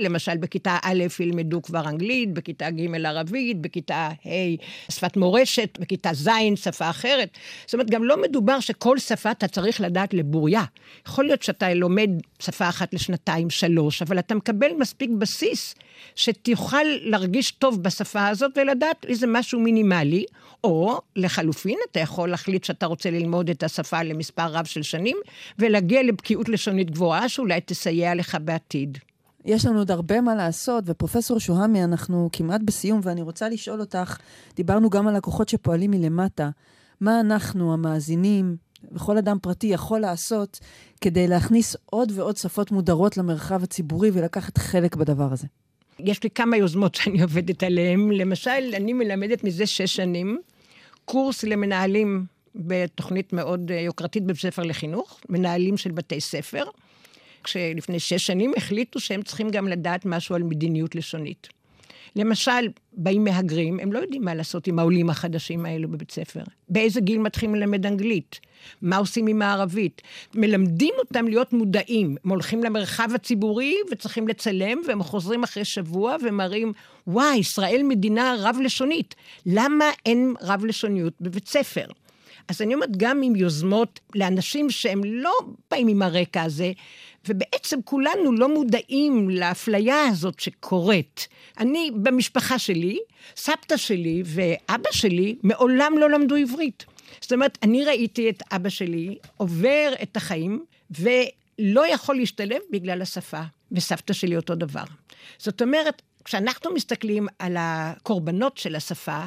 למשל, 0.00 0.36
בכיתה 0.36 0.78
א' 0.82 1.04
ילמדו 1.20 1.62
כבר 1.62 1.88
אנגלית, 1.88 2.34
בכיתה 2.34 2.70
ג' 2.70 3.06
ערבית, 3.06 3.60
בכיתה 3.60 4.08
ה' 4.26 4.90
שפת 4.92 5.16
מורשת, 5.16 5.78
בכיתה 5.80 6.10
ז' 6.14 6.28
שפה 6.54 6.90
אחרת. 6.90 7.28
זאת 7.66 7.74
אומרת, 7.74 7.90
גם 7.90 8.04
לא 8.04 8.22
מדובר 8.22 8.60
שכל 8.60 8.98
שפה 8.98 9.30
אתה 9.30 9.48
צריך 9.48 9.80
לדעת 9.80 10.14
לבוריה. 10.14 10.64
יכול 11.06 11.24
להיות 11.24 11.42
שאתה 11.42 11.74
לומד 11.74 12.10
שפה 12.38 12.68
אחת 12.68 12.94
לשנתיים, 12.94 13.50
שלוש, 13.50 14.02
אבל 14.02 14.18
אתה 14.18 14.34
מקבל 14.34 14.70
מספיק 14.78 15.10
בסיס 15.18 15.74
שתוכל 16.16 16.84
להרגיש 17.00 17.50
טוב 17.50 17.82
בשפה 17.82 18.28
הזאת 18.28 18.50
ולדעת 18.56 19.06
איזה 19.08 19.26
משהו 19.26 19.60
מינימלי, 19.60 20.24
או 20.64 21.00
לחלופין, 21.16 21.78
אתה 21.90 22.00
יכול 22.00 22.30
להחליט 22.30 22.64
שאתה 22.64 22.86
רוצה 22.86 23.10
ללמוד 23.10 23.50
את 23.50 23.62
השפה 23.62 24.02
למספר 24.02 24.46
רב 24.46 24.64
של 24.64 24.82
שנים, 24.82 25.16
ולהגיע 25.58 26.02
לבקיאות 26.02 26.48
לשונית 26.48 26.90
גבוהה 26.90 27.28
שאולי 27.28 27.60
תסייע 27.60 28.14
לך 28.14 28.36
בעתיד. 28.44 28.98
יש 29.44 29.66
לנו 29.66 29.78
עוד 29.78 29.90
הרבה 29.90 30.20
מה 30.20 30.34
לעשות, 30.34 30.84
ופרופסור 30.86 31.38
שוהמי, 31.38 31.84
אנחנו 31.84 32.28
כמעט 32.32 32.60
בסיום, 32.64 33.00
ואני 33.02 33.22
רוצה 33.22 33.48
לשאול 33.48 33.80
אותך, 33.80 34.18
דיברנו 34.56 34.90
גם 34.90 35.08
על 35.08 35.16
לקוחות 35.16 35.48
שפועלים 35.48 35.90
מלמטה, 35.90 36.50
מה 37.00 37.20
אנחנו, 37.20 37.72
המאזינים, 37.72 38.56
וכל 38.92 39.18
אדם 39.18 39.38
פרטי 39.42 39.66
יכול 39.66 40.00
לעשות 40.00 40.60
כדי 41.00 41.28
להכניס 41.28 41.76
עוד 41.86 42.12
ועוד 42.14 42.36
שפות 42.36 42.70
מודרות 42.70 43.16
למרחב 43.16 43.62
הציבורי 43.62 44.10
ולקחת 44.14 44.58
חלק 44.58 44.96
בדבר 44.96 45.32
הזה? 45.32 45.46
יש 45.98 46.22
לי 46.22 46.30
כמה 46.30 46.56
יוזמות 46.56 46.94
שאני 46.94 47.22
עובדת 47.22 47.62
עליהן. 47.62 48.10
למשל, 48.10 48.74
אני 48.74 48.92
מלמדת 48.92 49.44
מזה 49.44 49.66
שש 49.66 49.96
שנים 49.96 50.38
קורס 51.04 51.44
למנהלים 51.44 52.24
בתוכנית 52.54 53.32
מאוד 53.32 53.70
יוקרתית 53.70 54.24
בבית 54.24 54.40
ספר 54.40 54.62
לחינוך, 54.62 55.20
מנהלים 55.28 55.76
של 55.76 55.90
בתי 55.90 56.20
ספר. 56.20 56.64
כשלפני 57.44 58.00
שש 58.00 58.26
שנים 58.26 58.52
החליטו 58.56 59.00
שהם 59.00 59.22
צריכים 59.22 59.50
גם 59.50 59.68
לדעת 59.68 60.06
משהו 60.06 60.34
על 60.34 60.42
מדיניות 60.42 60.94
לשונית. 60.94 61.48
למשל, 62.16 62.68
באים 62.92 63.24
מהגרים, 63.24 63.80
הם 63.80 63.92
לא 63.92 63.98
יודעים 63.98 64.24
מה 64.24 64.34
לעשות 64.34 64.66
עם 64.66 64.78
העולים 64.78 65.10
החדשים 65.10 65.66
האלו 65.66 65.88
בבית 65.88 66.10
ספר. 66.10 66.42
באיזה 66.68 67.00
גיל 67.00 67.18
מתחילים 67.18 67.54
ללמד 67.54 67.86
אנגלית? 67.86 68.40
מה 68.82 68.96
עושים 68.96 69.26
עם 69.26 69.42
הערבית? 69.42 70.02
מלמדים 70.34 70.94
אותם 70.98 71.28
להיות 71.28 71.52
מודעים. 71.52 72.16
הם 72.24 72.30
הולכים 72.30 72.64
למרחב 72.64 73.08
הציבורי 73.14 73.76
וצריכים 73.90 74.28
לצלם, 74.28 74.78
והם 74.86 75.02
חוזרים 75.02 75.42
אחרי 75.42 75.64
שבוע 75.64 76.16
ומראים, 76.22 76.72
וואי, 77.06 77.36
ישראל 77.36 77.82
מדינה 77.82 78.34
רב-לשונית. 78.38 79.14
למה 79.46 79.84
אין 80.06 80.34
רב-לשוניות 80.42 81.12
בבית 81.20 81.48
ספר? 81.48 81.86
אז 82.48 82.62
אני 82.62 82.74
אומרת, 82.74 82.96
גם 82.96 83.22
עם 83.22 83.36
יוזמות 83.36 84.00
לאנשים 84.14 84.70
שהם 84.70 85.04
לא 85.04 85.32
באים 85.70 85.88
עם 85.88 86.02
הרקע 86.02 86.42
הזה, 86.42 86.72
ובעצם 87.28 87.78
כולנו 87.84 88.32
לא 88.32 88.54
מודעים 88.54 89.30
לאפליה 89.30 90.06
הזאת 90.06 90.40
שקורית. 90.40 91.28
אני, 91.58 91.90
במשפחה 91.94 92.58
שלי, 92.58 92.98
סבתא 93.36 93.76
שלי 93.76 94.22
ואבא 94.24 94.90
שלי 94.92 95.36
מעולם 95.42 95.98
לא 95.98 96.10
למדו 96.10 96.34
עברית. 96.36 96.84
זאת 97.20 97.32
אומרת, 97.32 97.58
אני 97.62 97.84
ראיתי 97.84 98.30
את 98.30 98.42
אבא 98.52 98.68
שלי 98.68 99.18
עובר 99.36 99.92
את 100.02 100.16
החיים, 100.16 100.64
ולא 100.90 101.92
יכול 101.92 102.16
להשתלב 102.16 102.60
בגלל 102.70 103.02
השפה, 103.02 103.42
וסבתא 103.72 104.12
שלי 104.12 104.36
אותו 104.36 104.54
דבר. 104.54 104.84
זאת 105.38 105.62
אומרת, 105.62 106.02
כשאנחנו 106.24 106.74
מסתכלים 106.74 107.26
על 107.38 107.56
הקורבנות 107.58 108.58
של 108.58 108.76
השפה, 108.76 109.24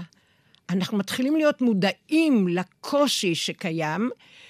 אנחנו 0.70 0.98
מתחילים 0.98 1.36
להיות 1.36 1.62
מודעים 1.62 2.48
לקושי 2.48 3.36
שקיים, 3.36 4.10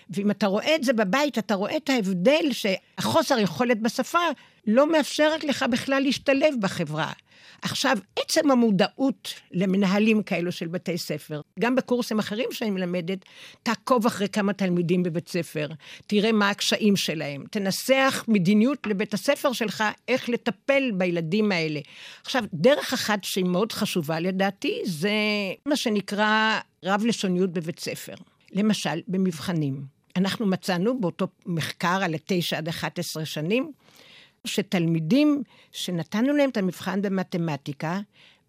ואם 0.10 0.32
אתה 0.32 0.48
רואה 0.48 0.76
את 0.76 0.84
זה 0.84 0.94
בבית, 0.94 1.38
אתה 1.38 1.56
רואה 1.56 1.78
את 1.78 1.90
ההבדל 1.90 2.52
שהחוסר 2.52 3.40
יכולת 3.40 3.82
בשפה 3.82 4.20
לא 4.68 4.92
מאפשרת 4.92 5.44
לך 5.44 5.66
בכלל 5.72 6.04
להשתלב 6.04 6.54
בחברה. 6.60 7.12
עכשיו, 7.62 7.98
עצם 8.20 8.52
המודעות 8.52 9.34
למנהלים 9.52 10.24
כאלו 10.24 10.52
של 10.52 10.68
בתי 10.68 10.98
ספר, 10.98 11.42
גם 11.60 11.76
בקורסים 11.76 12.20
אחרים 12.20 12.52
שאני 12.52 12.70
מלמדת, 12.70 13.26
תעקוב 13.64 14.06
אחרי 14.06 14.30
כמה 14.30 14.54
תלמידים 14.54 15.04
בבית 15.04 15.28
ספר, 15.28 15.68
תראה 16.08 16.32
מה 16.32 16.50
הקשיים 16.50 16.96
שלהם, 16.96 17.44
תנסח 17.52 18.26
מדיניות 18.28 18.88
לבית 18.88 19.14
הספר 19.14 19.54
שלך, 19.54 19.84
איך 20.08 20.30
לטפל 20.30 20.92
בילדים 20.94 21.52
האלה. 21.52 21.80
עכשיו, 22.22 22.44
דרך 22.54 22.94
אחת 22.94 23.24
שהיא 23.24 23.46
מאוד 23.46 23.72
חשובה 23.72 24.20
לדעתי, 24.20 24.82
זה 24.86 25.12
מה 25.66 25.76
שנקרא 25.76 26.60
רב-לשוניות 26.84 27.54
בבית 27.54 27.80
ספר. 27.80 28.14
למשל, 28.52 29.02
במבחנים. 29.08 29.86
אנחנו 30.16 30.46
מצאנו 30.46 31.02
באותו 31.02 31.28
מחקר 31.46 32.00
על 32.04 32.16
9 32.26 32.58
עד 32.58 32.68
11 32.68 33.26
שנים, 33.26 33.72
שתלמידים 34.46 35.44
שנתנו 35.72 36.34
להם 36.34 36.50
את 36.50 36.58
המבחן 36.58 37.02
במתמטיקה 37.02 38.00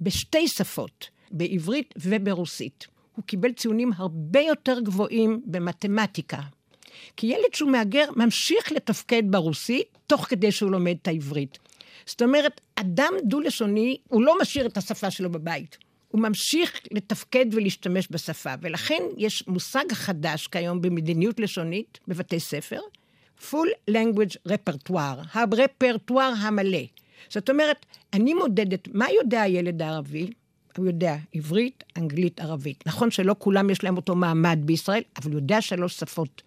בשתי 0.01 0.49
שפות, 0.49 1.09
בעברית 1.31 1.95
וברוסית. 1.97 2.87
הוא 3.17 3.25
קיבל 3.25 3.53
ציונים 3.53 3.91
הרבה 3.97 4.41
יותר 4.41 4.81
גבוהים 4.81 5.41
במתמטיקה. 5.47 6.41
כי 7.17 7.27
ילד 7.27 7.55
שהוא 7.55 7.71
מהגר 7.71 8.05
ממשיך 8.17 8.73
לתפקד 8.73 9.23
ברוסית 9.31 9.99
תוך 10.07 10.27
כדי 10.29 10.53
שהוא 10.53 10.71
לומד 10.71 10.97
את 11.03 11.09
העברית. 11.09 11.59
זאת 12.07 12.23
אומרת, 12.23 12.61
אדם 12.75 13.13
דו-לשוני, 13.25 13.97
הוא 14.09 14.23
לא 14.23 14.37
משאיר 14.41 14.67
את 14.67 14.77
השפה 14.77 15.11
שלו 15.11 15.31
בבית. 15.31 15.79
הוא 16.09 16.21
ממשיך 16.21 16.81
לתפקד 16.91 17.47
ולהשתמש 17.53 18.09
בשפה, 18.11 18.55
ולכן 18.61 19.03
יש 19.17 19.49
מושג 19.49 19.93
חדש 19.93 20.47
כיום 20.47 20.83
במדיניות 20.83 21.41
לשונית 21.41 21.99
בבתי 22.09 22.41
ספר, 22.41 22.81
full 23.51 23.91
language 23.91 24.37
repertoire, 24.49 25.27
הרפרטואר 25.33 26.33
המלא. 26.39 26.79
זאת 27.29 27.51
אומרת, 27.51 27.87
אני 28.13 28.35
מודדת 28.35 28.89
מה 28.93 29.07
יודע 29.11 29.43
הילד 29.43 29.83
הערבי, 29.83 30.31
הוא 30.77 30.87
יודע 30.87 31.17
עברית, 31.33 31.85
אנגלית, 31.97 32.41
ערבית. 32.41 32.87
נכון 32.87 33.11
שלא 33.11 33.37
כולם 33.39 33.71
יש 33.71 33.85
להם 33.85 33.97
אותו 33.97 34.15
מעמד 34.15 34.59
בישראל, 34.63 35.03
אבל 35.17 35.31
הוא 35.31 35.39
יודע 35.41 35.61
שלוש 35.61 35.95
שפות. 35.95 36.43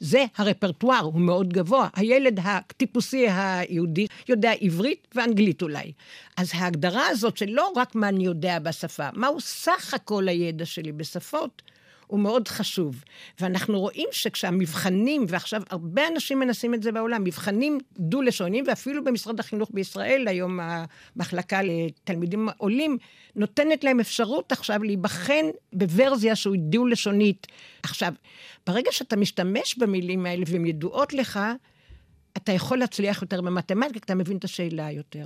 זה 0.00 0.24
הרפרטואר, 0.36 1.00
הוא 1.00 1.20
מאוד 1.20 1.52
גבוה. 1.52 1.88
הילד 1.96 2.40
הטיפוסי 2.42 3.26
היהודי 3.30 4.06
יודע 4.28 4.52
עברית 4.60 5.08
ואנגלית 5.14 5.62
אולי. 5.62 5.92
אז 6.36 6.50
ההגדרה 6.54 7.06
הזאת 7.06 7.36
שלא 7.36 7.72
רק 7.76 7.94
מה 7.94 8.08
אני 8.08 8.24
יודע 8.24 8.58
בשפה, 8.58 9.08
מהו 9.14 9.40
סך 9.40 9.94
הכל 9.94 10.28
הידע 10.28 10.66
שלי 10.66 10.92
בשפות, 10.92 11.62
הוא 12.10 12.20
מאוד 12.20 12.48
חשוב. 12.48 13.04
ואנחנו 13.40 13.80
רואים 13.80 14.08
שכשהמבחנים, 14.12 15.24
ועכשיו 15.28 15.62
הרבה 15.70 16.08
אנשים 16.08 16.38
מנסים 16.38 16.74
את 16.74 16.82
זה 16.82 16.92
בעולם, 16.92 17.24
מבחנים 17.24 17.78
דו-לשוניים, 17.98 18.64
ואפילו 18.68 19.04
במשרד 19.04 19.40
החינוך 19.40 19.70
בישראל, 19.74 20.28
היום 20.28 20.60
המחלקה 20.60 21.60
לתלמידים 21.62 22.48
עולים, 22.56 22.98
נותנת 23.36 23.84
להם 23.84 24.00
אפשרות 24.00 24.52
עכשיו 24.52 24.82
להיבחן 24.82 25.44
בוורזיה 25.72 26.36
שהוא 26.36 26.56
דו-לשונית. 26.58 27.46
עכשיו, 27.82 28.12
ברגע 28.66 28.92
שאתה 28.92 29.16
משתמש 29.16 29.78
במילים 29.78 30.26
האלה 30.26 30.44
והן 30.48 30.66
ידועות 30.66 31.12
לך, 31.12 31.40
אתה 32.36 32.52
יכול 32.52 32.78
להצליח 32.78 33.22
יותר 33.22 33.40
במתמטיקה, 33.40 34.04
אתה 34.04 34.14
מבין 34.14 34.36
את 34.36 34.44
השאלה 34.44 34.90
יותר. 34.90 35.24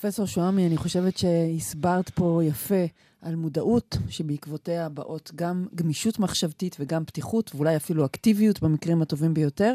פרופסור 0.00 0.26
שועמי, 0.26 0.66
אני 0.66 0.76
חושבת 0.76 1.18
שהסברת 1.18 2.10
פה 2.10 2.40
יפה 2.44 2.84
על 3.22 3.34
מודעות, 3.34 3.96
שבעקבותיה 4.08 4.88
באות 4.88 5.30
גם 5.34 5.66
גמישות 5.74 6.18
מחשבתית 6.18 6.76
וגם 6.80 7.04
פתיחות, 7.04 7.50
ואולי 7.54 7.76
אפילו 7.76 8.04
אקטיביות 8.04 8.62
במקרים 8.62 9.02
הטובים 9.02 9.34
ביותר. 9.34 9.74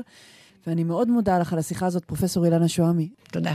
ואני 0.67 0.83
מאוד 0.83 1.07
מודה 1.07 1.39
לך 1.39 1.53
על 1.53 1.59
השיחה 1.59 1.85
הזאת, 1.85 2.05
פרופסור 2.05 2.45
אילנה 2.45 2.67
שועמי. 2.67 3.09
תודה. 3.31 3.53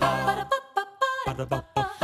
Ba-da-ba-ba-ba 0.00 1.94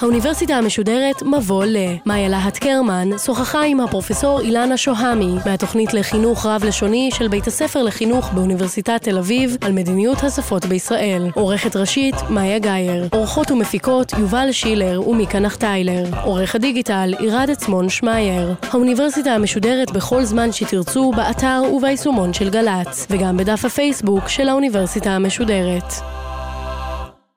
האוניברסיטה 0.00 0.54
המשודרת 0.54 1.22
מבוא 1.22 1.64
ל. 1.64 1.76
מאיה 2.06 2.28
להט 2.28 2.58
קרמן 2.58 3.18
שוחחה 3.18 3.62
עם 3.62 3.80
הפרופסור 3.80 4.40
אילנה 4.40 4.76
שוהמי 4.76 5.34
מהתוכנית 5.46 5.94
לחינוך 5.94 6.46
רב-לשוני 6.46 7.10
של 7.12 7.28
בית 7.28 7.46
הספר 7.46 7.82
לחינוך 7.82 8.32
באוניברסיטת 8.32 9.02
תל 9.02 9.18
אביב 9.18 9.56
על 9.60 9.72
מדיניות 9.72 10.24
השפות 10.24 10.64
בישראל. 10.64 11.30
עורכת 11.34 11.76
ראשית 11.76 12.14
מאיה 12.30 12.58
גאייר. 12.58 13.08
עורכות 13.12 13.50
ומפיקות 13.50 14.12
יובל 14.12 14.52
שילר 14.52 15.08
ומיקה 15.08 15.38
נחטיילר. 15.38 16.04
עורך 16.24 16.54
הדיגיטל 16.54 17.14
עירד 17.18 17.50
עצמון 17.50 17.88
שמייר. 17.88 18.54
האוניברסיטה 18.70 19.30
המשודרת 19.30 19.90
בכל 19.90 20.24
זמן 20.24 20.52
שתרצו 20.52 21.12
באתר 21.16 21.62
וביישומון 21.72 22.32
של 22.32 22.50
גל"צ 22.50 23.06
וגם 23.10 23.36
בדף 23.36 23.64
הפייסבוק 23.64 24.28
של 24.28 24.48
האוניברסיטה 24.48 25.10
המשודרת. 25.10 26.23